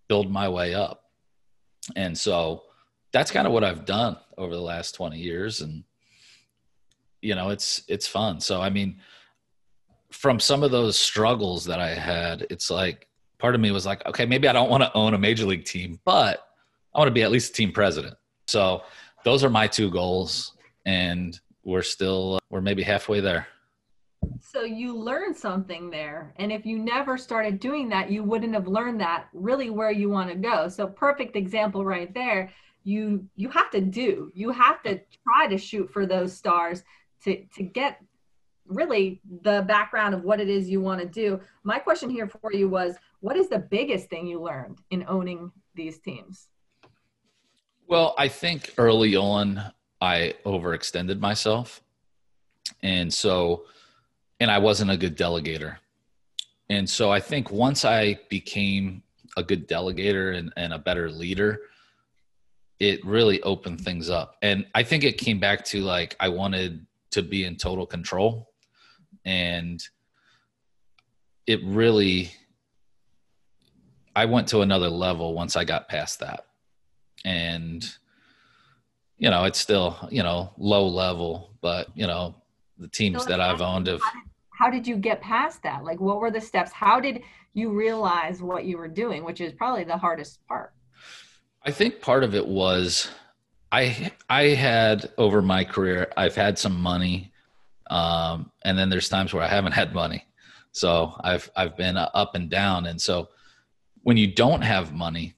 build 0.08 0.32
my 0.32 0.48
way 0.50 0.74
up. 0.74 1.04
And 1.96 2.18
so 2.18 2.64
that's 3.12 3.32
kind 3.32 3.46
of 3.46 3.54
what 3.54 3.64
I've 3.64 3.86
done 3.86 4.18
over 4.38 4.56
the 4.56 4.62
last 4.62 4.96
20 4.96 5.18
years 5.18 5.62
and 5.62 5.84
you 7.22 7.36
know, 7.36 7.50
it's 7.50 7.84
it's 7.90 8.08
fun. 8.08 8.40
So 8.40 8.62
I 8.62 8.70
mean, 8.70 9.00
from 10.12 10.40
some 10.40 10.64
of 10.64 10.72
those 10.72 10.98
struggles 10.98 11.66
that 11.66 11.80
I 11.80 11.94
had, 11.94 12.46
it's 12.50 12.70
like 12.70 13.08
part 13.38 13.56
of 13.56 13.62
me 13.62 13.72
was 13.72 13.86
like, 13.86 14.06
okay, 14.06 14.26
maybe 14.26 14.48
I 14.48 14.54
don't 14.54 14.70
want 14.70 14.84
to 14.84 14.94
own 14.94 15.14
a 15.14 15.18
major 15.18 15.46
league 15.46 15.66
team, 15.66 16.00
but 16.06 16.46
I 16.94 17.00
want 17.00 17.08
to 17.08 17.14
be 17.14 17.24
at 17.24 17.32
least 17.32 17.52
a 17.52 17.54
team 17.54 17.72
president. 17.72 18.16
So 18.48 18.84
those 19.24 19.44
are 19.44 19.50
my 19.50 19.68
two 19.68 19.92
goals 19.92 20.54
and 20.86 21.40
we're 21.64 21.84
still 21.84 22.36
uh, 22.36 22.40
we're 22.50 22.62
maybe 22.62 22.84
halfway 22.84 23.20
there. 23.20 23.48
So 24.42 24.64
you 24.64 24.98
learned 24.98 25.36
something 25.36 25.90
there. 25.90 26.34
And 26.38 26.52
if 26.52 26.66
you 26.66 26.80
never 26.80 27.18
started 27.18 27.60
doing 27.60 27.90
that, 27.90 28.10
you 28.10 28.24
wouldn't 28.24 28.54
have 28.54 28.68
learned 28.68 29.00
that 29.02 29.28
really 29.34 29.70
where 29.70 29.92
you 29.92 30.10
want 30.10 30.30
to 30.30 30.36
go. 30.36 30.68
So 30.68 30.88
perfect 30.88 31.36
example 31.36 31.86
right 31.86 32.14
there. 32.14 32.52
You 32.84 33.26
you 33.36 33.50
have 33.50 33.70
to 33.72 33.82
do. 33.82 34.32
You 34.34 34.50
have 34.52 34.82
to 34.84 35.00
try 35.24 35.48
to 35.48 35.58
shoot 35.58 35.92
for 35.92 36.06
those 36.06 36.36
stars 36.36 36.84
to 37.24 37.44
to 37.56 37.64
get 37.64 38.02
really 38.70 39.20
the 39.42 39.64
background 39.68 40.14
of 40.14 40.24
what 40.24 40.40
it 40.40 40.48
is 40.48 40.70
you 40.70 40.80
want 40.80 41.02
to 41.02 41.08
do. 41.08 41.42
My 41.64 41.80
question 41.80 42.10
here 42.10 42.28
for 42.28 42.54
you 42.54 42.70
was 42.70 42.96
what 43.20 43.36
is 43.36 43.50
the 43.50 43.60
biggest 43.60 44.10
thing 44.10 44.28
you 44.28 44.42
learned 44.42 44.80
in 44.92 45.04
owning 45.08 45.52
these 45.76 46.00
teams? 46.00 46.48
Well, 47.88 48.14
I 48.18 48.28
think 48.28 48.74
early 48.78 49.16
on 49.16 49.62
I 50.00 50.36
overextended 50.46 51.20
myself. 51.20 51.82
And 52.84 53.14
so 53.14 53.66
and 54.40 54.50
I 54.50 54.60
wasn't 54.60 54.92
a 54.92 54.98
good 54.98 55.18
delegator. 55.18 55.78
And 56.70 56.90
so 56.90 57.12
I 57.12 57.20
think 57.20 57.52
once 57.52 57.84
I 57.84 58.20
became 58.30 59.04
a 59.36 59.44
good 59.44 59.68
delegator 59.68 60.38
and, 60.38 60.54
and 60.56 60.72
a 60.72 60.80
better 60.80 61.12
leader, 61.12 61.62
it 62.80 63.04
really 63.04 63.42
opened 63.42 63.82
things 63.82 64.10
up. 64.10 64.38
And 64.42 64.66
I 64.76 64.84
think 64.84 65.04
it 65.04 65.18
came 65.18 65.40
back 65.40 65.66
to 65.66 65.82
like 65.82 66.16
I 66.20 66.30
wanted 66.30 66.86
to 67.12 67.22
be 67.22 67.44
in 67.44 67.56
total 67.58 67.86
control. 67.86 68.49
And 69.26 69.82
it 71.46 71.60
really 71.64 72.32
I 74.16 74.26
went 74.26 74.48
to 74.50 74.62
another 74.62 74.90
level 74.90 75.34
once 75.34 75.56
I 75.56 75.64
got 75.64 75.88
past 75.88 76.20
that. 76.20 76.46
And 77.26 77.84
you 79.18 79.30
know, 79.30 79.44
it's 79.44 79.60
still, 79.60 79.98
you 80.10 80.24
know, 80.24 80.54
low 80.58 80.88
level, 80.88 81.54
but 81.62 81.90
you 81.96 82.08
know, 82.08 82.36
the 82.78 82.88
teams 82.88 83.24
so 83.24 83.30
that 83.30 83.42
I've 83.42 83.62
owned 83.62 83.88
have 83.88 84.02
how 84.60 84.70
did 84.70 84.86
you 84.86 84.98
get 84.98 85.22
past 85.22 85.64
that? 85.64 85.86
Like, 85.86 86.02
what 86.02 86.20
were 86.20 86.32
the 86.32 86.42
steps? 86.42 86.74
How 86.74 87.00
did 87.00 87.22
you 87.54 87.72
realize 87.72 88.42
what 88.42 88.66
you 88.66 88.78
were 88.78 88.90
doing, 88.90 89.24
which 89.24 89.40
is 89.40 89.54
probably 89.54 89.86
the 89.86 89.98
hardest 89.98 90.46
part? 90.48 90.74
I 91.64 91.72
think 91.72 92.02
part 92.02 92.26
of 92.26 92.36
it 92.36 92.46
was 92.46 93.10
I 93.72 94.12
I 94.30 94.48
had 94.48 95.12
over 95.18 95.42
my 95.42 95.64
career 95.64 96.12
I've 96.18 96.36
had 96.36 96.60
some 96.60 96.80
money, 96.80 97.32
um, 97.90 98.52
and 98.64 98.78
then 98.78 98.90
there's 98.90 99.10
times 99.10 99.34
where 99.34 99.44
I 99.44 99.48
haven't 99.48 99.74
had 99.74 99.94
money, 99.94 100.26
so 100.72 101.14
I've 101.22 101.50
I've 101.56 101.78
been 101.78 101.98
up 101.98 102.36
and 102.36 102.50
down, 102.50 102.86
and 102.86 103.02
so 103.02 103.30
when 104.04 104.18
you 104.18 104.34
don't 104.34 104.62
have 104.62 104.94
money, 104.94 105.36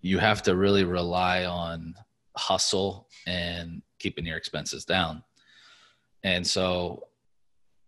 you 0.00 0.18
have 0.18 0.42
to 0.42 0.56
really 0.56 0.84
rely 0.84 1.44
on 1.44 1.94
hustle 2.36 3.08
and 3.26 3.82
keeping 3.98 4.26
your 4.26 4.36
expenses 4.36 4.84
down, 4.84 5.22
and 6.22 6.46
so 6.46 7.04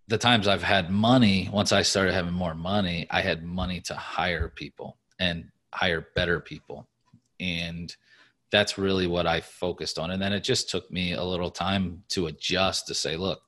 the 0.08 0.18
times 0.18 0.46
I've 0.46 0.62
had 0.62 0.90
money, 0.90 1.48
once 1.52 1.72
I 1.72 1.82
started 1.82 2.12
having 2.14 2.34
more 2.34 2.54
money, 2.54 3.06
I 3.10 3.22
had 3.22 3.42
money 3.42 3.80
to 3.82 3.94
hire 3.94 4.48
people 4.48 4.98
and 5.18 5.46
hire 5.72 6.08
better 6.14 6.40
people. 6.40 6.88
And 7.40 7.94
that's 8.50 8.76
really 8.76 9.06
what 9.06 9.26
I 9.26 9.40
focused 9.40 9.98
on. 9.98 10.10
And 10.10 10.20
then 10.20 10.32
it 10.32 10.44
just 10.44 10.68
took 10.68 10.90
me 10.90 11.14
a 11.14 11.24
little 11.24 11.50
time 11.50 12.02
to 12.10 12.26
adjust 12.26 12.86
to 12.88 12.94
say, 12.94 13.16
look, 13.16 13.40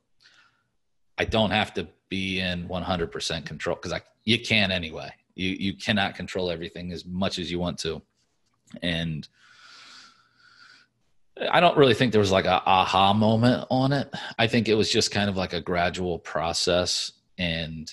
I 1.18 1.24
don't 1.24 1.50
have 1.50 1.74
to 1.74 1.88
be 2.08 2.40
in 2.40 2.68
100% 2.68 3.46
control 3.46 3.76
because 3.76 3.92
I 3.92 4.00
you 4.24 4.38
can 4.38 4.70
anyway. 4.70 5.10
You 5.34 5.50
you 5.50 5.74
cannot 5.74 6.14
control 6.14 6.50
everything 6.50 6.92
as 6.92 7.04
much 7.04 7.38
as 7.38 7.50
you 7.50 7.58
want 7.58 7.78
to. 7.80 8.02
And 8.82 9.26
I 11.50 11.60
don't 11.60 11.76
really 11.76 11.94
think 11.94 12.12
there 12.12 12.20
was 12.20 12.32
like 12.32 12.46
a 12.46 12.62
aha 12.64 13.12
moment 13.12 13.66
on 13.70 13.92
it. 13.92 14.12
I 14.38 14.46
think 14.46 14.68
it 14.68 14.74
was 14.74 14.90
just 14.90 15.10
kind 15.10 15.28
of 15.28 15.36
like 15.36 15.52
a 15.52 15.60
gradual 15.60 16.18
process. 16.18 17.12
And 17.38 17.92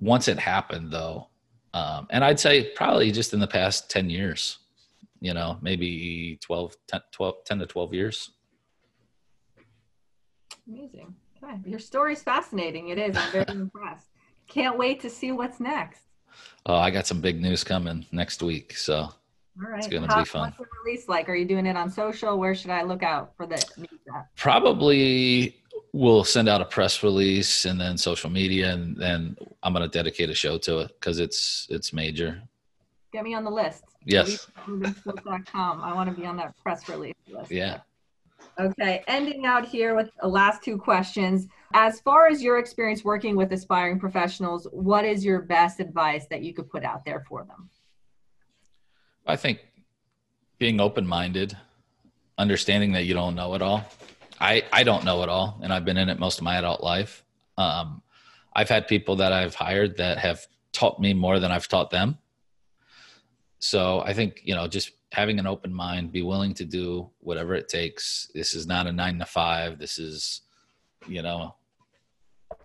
once 0.00 0.28
it 0.28 0.38
happened, 0.38 0.90
though, 0.90 1.28
um, 1.74 2.08
and 2.10 2.24
I'd 2.24 2.40
say 2.40 2.70
probably 2.74 3.12
just 3.12 3.32
in 3.32 3.40
the 3.40 3.46
past 3.46 3.90
10 3.90 4.10
years, 4.10 4.58
you 5.20 5.34
know, 5.34 5.58
maybe 5.60 6.38
12, 6.40 6.76
10, 6.88 7.00
12, 7.12 7.44
10 7.44 7.58
to 7.60 7.66
12 7.66 7.94
years. 7.94 8.30
Amazing. 10.66 11.14
Okay. 11.42 11.58
Your 11.64 11.78
story's 11.78 12.22
fascinating. 12.22 12.88
It 12.88 12.98
is. 12.98 13.16
I'm 13.16 13.32
very 13.32 13.44
impressed. 13.48 14.08
Can't 14.48 14.78
wait 14.78 15.00
to 15.00 15.10
see 15.10 15.32
what's 15.32 15.60
next. 15.60 16.02
Oh, 16.66 16.76
I 16.76 16.90
got 16.90 17.06
some 17.06 17.20
big 17.20 17.40
news 17.40 17.64
coming 17.64 18.06
next 18.12 18.42
week. 18.42 18.76
So 18.76 18.94
all 19.60 19.70
right. 19.70 19.78
It's 19.78 19.88
going 19.88 20.06
to 20.08 20.16
be 20.16 20.24
fun. 20.24 20.54
What's 20.56 20.58
the 20.58 20.66
release 20.84 21.08
like? 21.08 21.28
Are 21.28 21.34
you 21.34 21.44
doing 21.44 21.66
it 21.66 21.76
on 21.76 21.90
social? 21.90 22.38
Where 22.38 22.54
should 22.54 22.70
I 22.70 22.82
look 22.82 23.02
out 23.02 23.34
for 23.36 23.46
the 23.46 23.64
Probably 24.36 25.56
we'll 25.92 26.24
send 26.24 26.48
out 26.48 26.60
a 26.60 26.64
press 26.64 27.02
release 27.02 27.64
and 27.64 27.80
then 27.80 27.98
social 27.98 28.30
media, 28.30 28.72
and 28.72 28.96
then 28.96 29.36
I'm 29.62 29.72
going 29.72 29.88
to 29.88 29.88
dedicate 29.88 30.30
a 30.30 30.34
show 30.34 30.58
to 30.58 30.80
it 30.80 30.92
because 31.00 31.18
it's 31.18 31.66
it's 31.70 31.92
major. 31.92 32.40
Get 33.12 33.24
me 33.24 33.34
on 33.34 33.42
the 33.44 33.50
list. 33.50 33.84
Yes. 34.04 34.46
I 34.66 35.92
want 35.92 36.08
to 36.08 36.14
be 36.14 36.26
on 36.26 36.36
that 36.36 36.54
press 36.62 36.88
release 36.88 37.14
list. 37.28 37.50
Yeah. 37.50 37.80
Okay, 38.60 39.04
ending 39.06 39.46
out 39.46 39.66
here 39.66 39.94
with 39.94 40.10
the 40.20 40.26
last 40.26 40.64
two 40.64 40.78
questions. 40.78 41.46
As 41.74 42.00
far 42.00 42.26
as 42.26 42.42
your 42.42 42.58
experience 42.58 43.04
working 43.04 43.36
with 43.36 43.52
aspiring 43.52 44.00
professionals, 44.00 44.66
what 44.72 45.04
is 45.04 45.24
your 45.24 45.42
best 45.42 45.78
advice 45.78 46.26
that 46.30 46.42
you 46.42 46.52
could 46.52 46.68
put 46.68 46.84
out 46.84 47.04
there 47.04 47.24
for 47.28 47.44
them? 47.44 47.70
I 49.26 49.36
think 49.36 49.60
being 50.58 50.80
open 50.80 51.06
minded, 51.06 51.56
understanding 52.36 52.92
that 52.92 53.04
you 53.04 53.14
don't 53.14 53.36
know 53.36 53.54
it 53.54 53.62
all. 53.62 53.84
I, 54.40 54.64
I 54.72 54.82
don't 54.82 55.04
know 55.04 55.22
it 55.22 55.28
all, 55.28 55.60
and 55.62 55.72
I've 55.72 55.84
been 55.84 55.96
in 55.96 56.08
it 56.08 56.18
most 56.18 56.38
of 56.38 56.44
my 56.44 56.56
adult 56.56 56.82
life. 56.82 57.24
Um, 57.56 58.02
I've 58.54 58.68
had 58.68 58.88
people 58.88 59.16
that 59.16 59.32
I've 59.32 59.54
hired 59.54 59.98
that 59.98 60.18
have 60.18 60.46
taught 60.72 60.98
me 60.98 61.14
more 61.14 61.38
than 61.38 61.52
I've 61.52 61.68
taught 61.68 61.90
them. 61.90 62.18
So 63.60 64.00
I 64.00 64.14
think, 64.14 64.40
you 64.42 64.54
know, 64.54 64.66
just 64.66 64.90
having 65.12 65.38
an 65.38 65.46
open 65.46 65.72
mind, 65.72 66.12
be 66.12 66.22
willing 66.22 66.54
to 66.54 66.64
do 66.64 67.08
whatever 67.20 67.54
it 67.54 67.68
takes. 67.68 68.30
This 68.34 68.54
is 68.54 68.66
not 68.66 68.86
a 68.86 68.92
nine 68.92 69.18
to 69.18 69.24
five. 69.24 69.78
This 69.78 69.98
is, 69.98 70.42
you 71.06 71.22
know, 71.22 71.54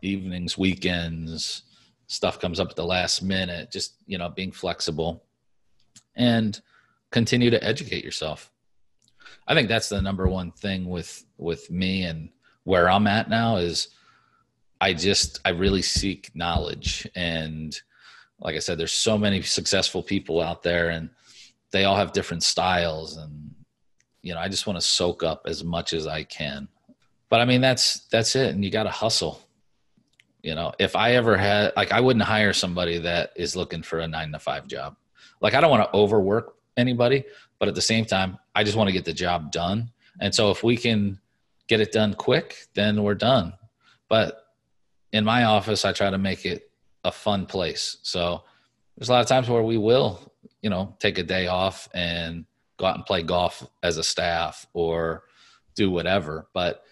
evenings, 0.01 0.57
weekends, 0.57 1.63
stuff 2.07 2.39
comes 2.39 2.59
up 2.59 2.69
at 2.69 2.75
the 2.75 2.85
last 2.85 3.21
minute, 3.21 3.71
just, 3.71 3.95
you 4.05 4.17
know, 4.17 4.29
being 4.29 4.51
flexible 4.51 5.23
and 6.15 6.61
continue 7.11 7.49
to 7.49 7.63
educate 7.63 8.03
yourself. 8.03 8.51
I 9.47 9.53
think 9.53 9.67
that's 9.67 9.89
the 9.89 10.01
number 10.01 10.27
one 10.27 10.51
thing 10.51 10.89
with 10.89 11.25
with 11.37 11.69
me 11.69 12.03
and 12.03 12.29
where 12.63 12.89
I'm 12.89 13.07
at 13.07 13.29
now 13.29 13.57
is 13.57 13.89
I 14.79 14.93
just 14.93 15.39
I 15.45 15.49
really 15.49 15.81
seek 15.81 16.31
knowledge 16.33 17.07
and 17.15 17.77
like 18.39 18.55
I 18.55 18.59
said 18.59 18.77
there's 18.77 18.93
so 18.93 19.17
many 19.17 19.41
successful 19.41 20.01
people 20.01 20.41
out 20.41 20.63
there 20.63 20.89
and 20.89 21.09
they 21.73 21.83
all 21.83 21.97
have 21.97 22.13
different 22.13 22.43
styles 22.43 23.17
and 23.17 23.53
you 24.21 24.33
know 24.33 24.39
I 24.39 24.47
just 24.47 24.65
want 24.65 24.77
to 24.77 24.85
soak 24.85 25.23
up 25.23 25.41
as 25.45 25.63
much 25.63 25.91
as 25.91 26.07
I 26.07 26.23
can. 26.23 26.69
But 27.29 27.41
I 27.41 27.45
mean 27.45 27.59
that's 27.59 28.07
that's 28.07 28.37
it 28.37 28.53
and 28.53 28.63
you 28.63 28.71
got 28.71 28.83
to 28.83 28.89
hustle. 28.89 29.41
You 30.41 30.55
know, 30.55 30.71
if 30.79 30.95
I 30.95 31.15
ever 31.15 31.35
had 31.35 31.73
like 31.75 31.91
I 31.91 31.99
wouldn't 31.99 32.23
hire 32.23 32.53
somebody 32.53 32.99
that 32.99 33.31
is 33.35 33.55
looking 33.55 33.81
for 33.81 33.99
a 33.99 34.07
9 34.07 34.31
to 34.31 34.39
5 34.39 34.67
job. 34.67 34.95
Like 35.41 35.55
I 35.55 35.61
don't 35.61 35.71
want 35.71 35.83
to 35.83 35.97
overwork 35.97 36.55
anybody, 36.77 37.25
but 37.59 37.67
at 37.67 37.75
the 37.75 37.81
same 37.81 38.05
time, 38.05 38.37
I 38.55 38.63
just 38.63 38.77
want 38.77 38.87
to 38.87 38.93
get 38.93 39.03
the 39.03 39.13
job 39.13 39.51
done. 39.51 39.91
And 40.21 40.33
so 40.33 40.51
if 40.51 40.63
we 40.63 40.77
can 40.77 41.19
get 41.67 41.81
it 41.81 41.91
done 41.91 42.13
quick, 42.13 42.67
then 42.75 43.03
we're 43.03 43.15
done. 43.15 43.53
But 44.09 44.45
in 45.11 45.25
my 45.25 45.45
office, 45.45 45.85
I 45.85 45.91
try 45.91 46.09
to 46.09 46.17
make 46.17 46.45
it 46.45 46.69
a 47.03 47.11
fun 47.11 47.45
place. 47.45 47.97
So 48.03 48.43
there's 48.95 49.09
a 49.09 49.11
lot 49.11 49.21
of 49.21 49.27
times 49.27 49.49
where 49.49 49.63
we 49.63 49.77
will, 49.77 50.32
you 50.61 50.69
know, 50.69 50.95
take 50.99 51.17
a 51.17 51.23
day 51.23 51.47
off 51.47 51.89
and 51.93 52.45
go 52.77 52.85
out 52.85 52.95
and 52.95 53.05
play 53.05 53.23
golf 53.23 53.67
as 53.81 53.97
a 53.97 54.03
staff 54.03 54.65
or 54.73 55.23
do 55.75 55.89
whatever. 55.91 56.47
But 56.53 56.83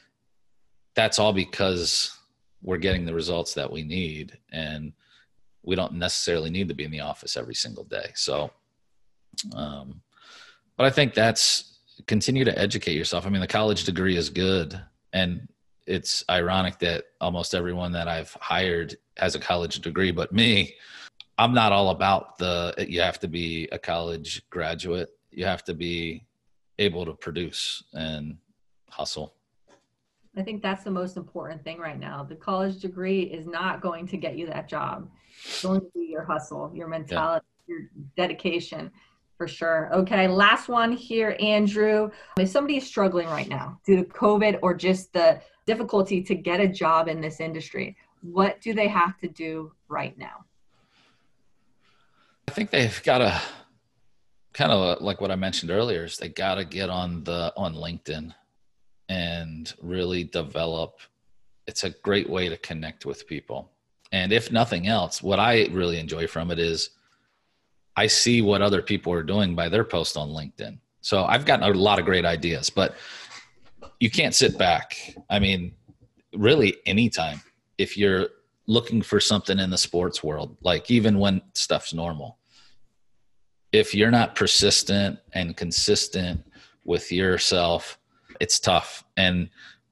that's 0.96 1.20
all 1.20 1.34
because 1.34 2.18
we're 2.62 2.78
getting 2.78 3.06
the 3.06 3.14
results 3.14 3.54
that 3.56 3.72
we 3.72 3.84
need. 3.84 4.38
And 4.52 4.94
we 5.64 5.76
don't 5.76 5.94
necessarily 5.94 6.50
need 6.50 6.68
to 6.70 6.74
be 6.74 6.84
in 6.84 6.92
the 6.92 7.02
office 7.02 7.38
every 7.38 7.56
single 7.56 7.84
day. 7.84 8.12
So, 8.16 8.52
um, 9.56 10.02
but 10.78 10.86
I 10.86 10.90
think 10.90 11.14
that's 11.14 11.80
continue 12.08 12.44
to 12.46 12.58
educate 12.58 12.96
yourself. 12.96 13.26
I 13.26 13.30
mean, 13.30 13.42
the 13.42 13.48
college 13.48 13.84
degree 13.84 14.18
is 14.18 14.30
good. 14.30 14.80
And 15.14 15.48
it's 15.88 16.24
ironic 16.30 16.80
that 16.80 17.06
almost 17.20 17.54
everyone 17.54 17.92
that 17.92 18.08
I've 18.08 18.36
hired 18.40 18.96
has 19.18 19.36
a 19.36 19.40
college 19.40 19.80
degree, 19.80 20.12
but 20.12 20.32
me, 20.32 20.76
I'm 21.38 21.54
not 21.54 21.72
all 21.72 21.90
about 21.90 22.38
the 22.38 22.74
you 22.88 23.02
have 23.02 23.20
to 23.20 23.28
be 23.28 23.68
a 23.72 23.80
college 23.80 24.44
graduate. 24.50 25.10
You 25.32 25.46
have 25.46 25.64
to 25.66 25.74
be 25.74 26.26
able 26.78 27.06
to 27.06 27.14
produce 27.14 27.84
and 27.94 28.38
hustle. 28.90 29.36
I 30.38 30.44
think 30.44 30.62
that's 30.62 30.84
the 30.84 30.92
most 30.92 31.18
important 31.18 31.64
thing 31.64 31.80
right 31.80 32.00
now. 32.00 32.24
The 32.24 32.36
college 32.36 32.80
degree 32.80 33.24
is 33.24 33.48
not 33.48 33.82
going 33.82 34.08
to 34.08 34.18
get 34.18 34.38
you 34.38 34.46
that 34.48 34.70
job. 34.70 35.10
It's 35.44 35.64
going 35.64 35.82
to 35.82 35.88
be 35.94 36.08
your 36.10 36.24
hustle, 36.24 36.72
your 36.74 36.88
mentality, 36.88 37.46
yeah. 37.68 37.76
your 37.76 37.90
dedication 38.16 38.92
for 39.42 39.48
sure. 39.48 39.90
Okay, 39.92 40.28
last 40.28 40.70
one 40.70 40.92
here, 40.92 41.36
Andrew. 41.40 42.12
If 42.38 42.50
somebody 42.50 42.78
is 42.78 42.86
struggling 42.86 43.28
right 43.28 43.50
now 43.50 43.80
due 43.86 43.98
to 43.98 44.04
COVID 44.04 44.60
or 44.62 44.76
just 44.76 45.12
the 45.14 45.42
difficulty 45.66 46.22
to 46.22 46.36
get 46.36 46.60
a 46.60 46.68
job 46.68 47.08
in 47.08 47.20
this 47.20 47.40
industry, 47.40 47.98
what 48.22 48.62
do 48.62 48.76
they 48.76 48.88
have 48.88 49.18
to 49.18 49.28
do 49.28 49.74
right 49.88 50.16
now? 50.18 50.46
I 52.48 52.52
think 52.52 52.72
they've 52.72 53.02
got 53.04 53.20
to 53.20 53.42
kind 54.54 54.72
of 54.72 55.02
like 55.02 55.22
what 55.22 55.32
I 55.32 55.36
mentioned 55.36 55.72
earlier 55.72 56.06
is 56.06 56.18
they 56.18 56.30
got 56.30 56.56
to 56.56 56.66
get 56.66 56.90
on 56.90 57.24
the 57.24 57.54
on 57.56 57.76
LinkedIn 57.76 58.34
and 59.10 59.74
really 59.82 60.24
develop 60.24 61.00
it's 61.68 61.84
a 61.84 61.90
great 61.90 62.30
way 62.30 62.50
to 62.50 62.58
connect 62.58 63.06
with 63.06 63.28
people. 63.28 63.72
And 64.12 64.34
if 64.34 64.52
nothing 64.52 64.88
else, 64.88 65.22
what 65.24 65.40
I 65.40 65.68
really 65.72 66.00
enjoy 66.00 66.28
from 66.28 66.52
it 66.52 66.60
is 66.60 66.90
I 67.96 68.08
see 68.08 68.42
what 68.42 68.62
other 68.62 68.82
people 68.82 69.14
are 69.14 69.24
doing 69.24 69.56
by 69.56 69.70
their 69.70 69.84
post 69.84 70.18
on 70.18 70.30
LinkedIn. 70.30 70.80
So 71.02 71.24
I've 71.24 71.46
gotten 71.46 71.70
a 71.70 71.74
lot 71.78 72.00
of 72.00 72.06
great 72.06 72.26
ideas, 72.26 72.70
but 72.70 72.96
you 74.00 74.10
can't 74.10 74.36
sit 74.36 74.58
back. 74.58 75.16
I 75.30 75.40
mean, 75.40 75.74
really 76.34 76.78
anytime 76.86 77.42
if 77.78 77.98
you're 77.98 78.30
looking 78.72 79.02
for 79.02 79.20
something 79.20 79.60
in 79.60 79.70
the 79.70 79.78
sports 79.78 80.24
world, 80.24 80.56
like 80.62 80.90
even 80.90 81.20
when 81.20 81.42
stuff's 81.54 81.94
normal, 81.94 82.38
if 83.74 83.94
you're 83.94 84.12
not 84.12 84.34
persistent 84.34 85.20
and 85.34 85.58
consistent 85.58 86.42
with 86.86 87.12
yourself, 87.12 88.00
it's 88.40 88.60
tough. 88.60 89.04
And 89.18 89.50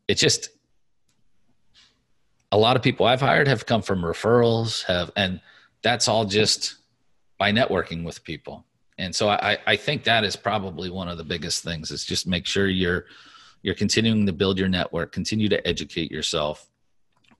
it 0.07 0.15
just, 0.15 0.49
a 2.53 2.57
lot 2.57 2.77
of 2.77 2.81
people 2.81 3.05
I've 3.05 3.19
hired 3.19 3.49
have 3.49 3.65
come 3.65 3.81
from 3.81 4.01
referrals, 4.01 4.85
have, 4.85 5.11
and 5.17 5.41
that's 5.83 6.07
all 6.07 6.23
just 6.23 6.77
by 7.37 7.51
networking 7.51 8.05
with 8.05 8.23
people. 8.23 8.65
And 8.97 9.13
so 9.13 9.29
I, 9.29 9.57
I 9.67 9.75
think 9.75 10.05
that 10.05 10.23
is 10.23 10.35
probably 10.35 10.89
one 10.89 11.09
of 11.09 11.17
the 11.17 11.23
biggest 11.23 11.63
things 11.63 11.91
is 11.91 12.05
just 12.05 12.27
make 12.27 12.45
sure 12.45 12.67
you're, 12.67 13.05
you're 13.61 13.75
continuing 13.75 14.25
to 14.25 14.33
build 14.33 14.57
your 14.57 14.69
network, 14.69 15.11
continue 15.11 15.49
to 15.49 15.67
educate 15.67 16.11
yourself, 16.11 16.69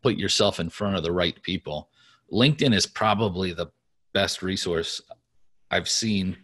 put 0.02 0.18
yourself 0.18 0.60
in 0.60 0.70
front 0.70 0.96
of 0.96 1.04
the 1.04 1.12
right 1.12 1.42
people. 1.42 1.90
LinkedIn 2.32 2.74
is 2.74 2.86
probably 2.86 3.54
the 3.54 3.68
best 4.14 4.42
resource 4.42 5.02
I've 5.72 5.90
seen 5.90 6.38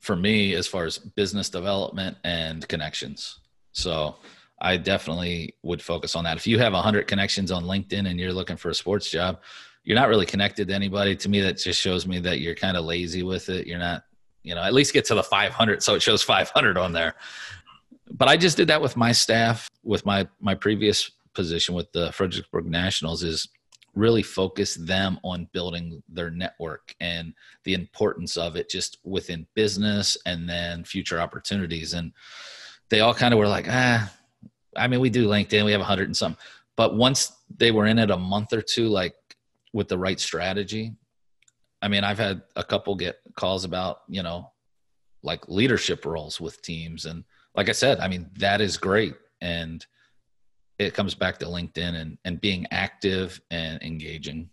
for 0.00 0.16
me 0.16 0.54
as 0.54 0.66
far 0.66 0.84
as 0.84 0.98
business 0.98 1.50
development 1.50 2.16
and 2.24 2.66
connections. 2.68 3.40
So 3.72 4.16
I 4.60 4.76
definitely 4.76 5.54
would 5.62 5.82
focus 5.82 6.14
on 6.16 6.24
that. 6.24 6.36
If 6.36 6.46
you 6.46 6.58
have 6.58 6.72
100 6.72 7.06
connections 7.06 7.50
on 7.50 7.64
LinkedIn 7.64 8.08
and 8.08 8.18
you're 8.18 8.32
looking 8.32 8.56
for 8.56 8.70
a 8.70 8.74
sports 8.74 9.10
job, 9.10 9.40
you're 9.84 9.96
not 9.96 10.08
really 10.08 10.26
connected 10.26 10.68
to 10.68 10.74
anybody. 10.74 11.14
To 11.16 11.28
me, 11.28 11.40
that 11.40 11.58
just 11.58 11.80
shows 11.80 12.06
me 12.06 12.18
that 12.20 12.40
you're 12.40 12.54
kind 12.54 12.76
of 12.76 12.84
lazy 12.84 13.22
with 13.22 13.48
it. 13.48 13.66
You're 13.66 13.78
not, 13.78 14.04
you 14.42 14.54
know, 14.54 14.62
at 14.62 14.74
least 14.74 14.92
get 14.92 15.04
to 15.06 15.14
the 15.14 15.22
500 15.22 15.82
so 15.82 15.94
it 15.94 16.02
shows 16.02 16.22
500 16.22 16.78
on 16.78 16.92
there. 16.92 17.14
But 18.10 18.28
I 18.28 18.36
just 18.36 18.56
did 18.56 18.68
that 18.68 18.80
with 18.80 18.96
my 18.96 19.12
staff, 19.12 19.68
with 19.82 20.06
my 20.06 20.28
my 20.40 20.54
previous 20.54 21.10
position 21.36 21.74
with 21.74 21.92
the 21.92 22.10
Fredericksburg 22.12 22.66
Nationals 22.66 23.22
is 23.22 23.48
really 23.94 24.22
focus 24.22 24.74
them 24.74 25.18
on 25.22 25.48
building 25.52 26.02
their 26.08 26.30
network 26.30 26.94
and 27.00 27.32
the 27.64 27.74
importance 27.74 28.36
of 28.36 28.56
it 28.56 28.68
just 28.68 28.98
within 29.04 29.46
business 29.54 30.16
and 30.26 30.48
then 30.48 30.84
future 30.84 31.20
opportunities. 31.20 31.94
And 31.94 32.12
they 32.90 33.00
all 33.00 33.14
kind 33.14 33.32
of 33.32 33.38
were 33.38 33.48
like, 33.48 33.66
ah, 33.68 34.12
I 34.76 34.88
mean, 34.88 35.00
we 35.00 35.08
do 35.08 35.28
LinkedIn, 35.28 35.64
we 35.64 35.72
have 35.72 35.80
a 35.80 35.84
hundred 35.84 36.08
and 36.08 36.16
some, 36.16 36.36
but 36.76 36.94
once 36.94 37.32
they 37.56 37.70
were 37.70 37.86
in 37.86 37.98
it 37.98 38.10
a 38.10 38.16
month 38.16 38.52
or 38.52 38.60
two, 38.60 38.88
like 38.88 39.14
with 39.72 39.88
the 39.88 39.98
right 39.98 40.20
strategy, 40.20 40.94
I 41.80 41.88
mean, 41.88 42.04
I've 42.04 42.18
had 42.18 42.42
a 42.56 42.64
couple 42.64 42.94
get 42.96 43.20
calls 43.34 43.64
about, 43.64 44.00
you 44.08 44.22
know, 44.22 44.50
like 45.22 45.48
leadership 45.48 46.04
roles 46.04 46.40
with 46.40 46.60
teams. 46.60 47.06
And 47.06 47.24
like 47.54 47.68
I 47.68 47.72
said, 47.72 48.00
I 48.00 48.08
mean, 48.08 48.28
that 48.38 48.60
is 48.60 48.76
great. 48.76 49.14
And 49.40 49.84
it 50.78 50.94
comes 50.94 51.14
back 51.14 51.38
to 51.38 51.46
LinkedIn 51.46 51.94
and, 51.94 52.18
and 52.24 52.40
being 52.40 52.66
active 52.70 53.40
and 53.50 53.82
engaging. 53.82 54.48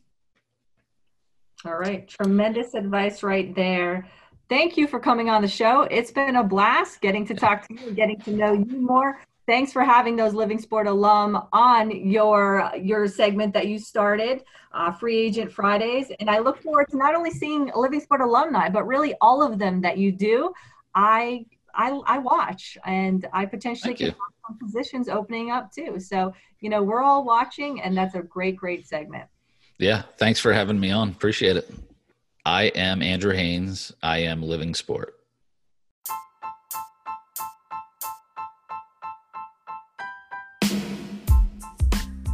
All 1.66 1.76
right. 1.76 2.08
Tremendous 2.08 2.74
advice 2.74 3.24
right 3.24 3.56
there. 3.56 4.08
Thank 4.50 4.78
you 4.78 4.88
for 4.88 5.00
coming 5.00 5.30
on 5.30 5.42
the 5.42 5.48
show. 5.48 5.84
It's 5.84 6.12
been 6.12 6.36
a 6.36 6.44
blast 6.44 7.02
getting 7.02 7.26
to 7.28 7.34
talk 7.34 7.68
to 7.68 7.74
you, 7.74 7.92
getting 7.92 8.20
to 8.22 8.32
know 8.32 8.54
you 8.54 8.82
more. 8.82 9.22
Thanks 9.46 9.74
for 9.74 9.84
having 9.84 10.16
those 10.16 10.34
Living 10.34 10.60
Sport 10.60 10.88
alum 10.88 11.48
on 11.52 11.92
your 11.92 12.72
your 12.80 13.08
segment 13.08 13.54
that 13.54 13.68
you 13.68 13.78
started, 13.78 14.44
uh, 14.72 14.92
Free 14.92 15.18
Agent 15.18 15.52
Fridays, 15.52 16.12
and 16.20 16.30
I 16.30 16.40
look 16.40 16.62
forward 16.62 16.88
to 16.92 16.98
not 16.98 17.14
only 17.14 17.32
seeing 17.32 17.70
Living 17.76 18.00
Sport 18.00 18.22
alumni, 18.22 18.70
but 18.70 18.88
really 18.88 19.16
all 19.20 19.44
of 19.44 19.60
them 19.60 19.82
that 19.82 19.98
you 19.98 20.14
do. 20.14 20.54
I 20.96 21.46
I, 21.74 21.90
I 22.06 22.20
watch, 22.20 22.78
and 22.86 23.28
I 23.34 23.46
potentially 23.46 23.96
Thank 23.96 24.12
can 24.12 24.12
some 24.12 24.33
positions 24.60 25.10
opening 25.10 25.52
up 25.52 25.72
too. 25.72 26.00
So, 26.00 26.34
you 26.60 26.70
know, 26.70 26.84
we're 26.84 27.02
all 27.02 27.24
watching, 27.24 27.82
and 27.82 27.98
that's 27.98 28.16
a 28.16 28.22
great, 28.22 28.56
great 28.56 28.88
segment. 28.88 29.26
Yeah. 29.80 30.04
Thanks 30.18 30.40
for 30.40 30.54
having 30.54 30.80
me 30.80 30.92
on. 30.92 31.10
Appreciate 31.10 31.58
it. 31.58 31.70
I 32.46 32.64
am 32.64 33.02
Andrew 33.02 33.34
Haynes. 33.34 33.94
I 34.02 34.20
am 34.20 34.44
Living 34.44 34.76
Sport. 34.76 35.16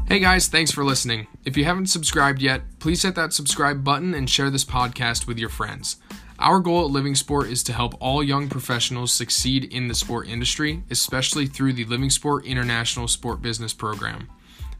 Hey 0.10 0.18
guys, 0.18 0.48
thanks 0.48 0.72
for 0.72 0.84
listening. 0.84 1.28
If 1.46 1.56
you 1.56 1.66
haven't 1.66 1.86
subscribed 1.86 2.42
yet, 2.42 2.64
please 2.80 3.04
hit 3.04 3.14
that 3.14 3.32
subscribe 3.32 3.84
button 3.84 4.16
and 4.16 4.28
share 4.28 4.50
this 4.50 4.66
podcast 4.66 5.28
with 5.28 5.38
your 5.38 5.50
friends. 5.50 5.98
Our 6.40 6.62
goal 6.62 6.86
at 6.86 6.92
Living 6.92 7.16
Sport 7.16 7.48
is 7.48 7.64
to 7.64 7.74
help 7.74 7.96
all 8.00 8.24
young 8.24 8.48
professionals 8.48 9.12
succeed 9.12 9.66
in 9.74 9.90
the 9.90 9.94
sport 9.94 10.30
industry, 10.30 10.84
especially 10.90 11.48
through 11.48 11.74
the 11.74 11.84
Living 11.84 12.10
Sport 12.10 12.46
International 12.46 13.10
Sport 13.10 13.42
Business 13.42 13.74
Program. 13.74 14.30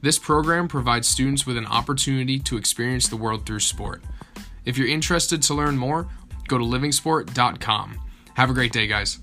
This 0.02 0.18
program 0.18 0.70
provides 0.70 1.10
students 1.10 1.46
with 1.46 1.58
an 1.58 1.66
opportunity 1.66 2.40
to 2.40 2.56
experience 2.56 3.10
the 3.10 3.18
world 3.18 3.46
through 3.46 3.60
sport. 3.60 4.02
If 4.64 4.78
you're 4.78 4.88
interested 4.88 5.42
to 5.44 5.54
learn 5.54 5.78
more, 5.78 6.08
go 6.48 6.58
to 6.58 6.64
livingsport.com. 6.64 8.00
Have 8.36 8.50
a 8.50 8.54
great 8.54 8.72
day, 8.72 8.88
guys. 8.88 9.20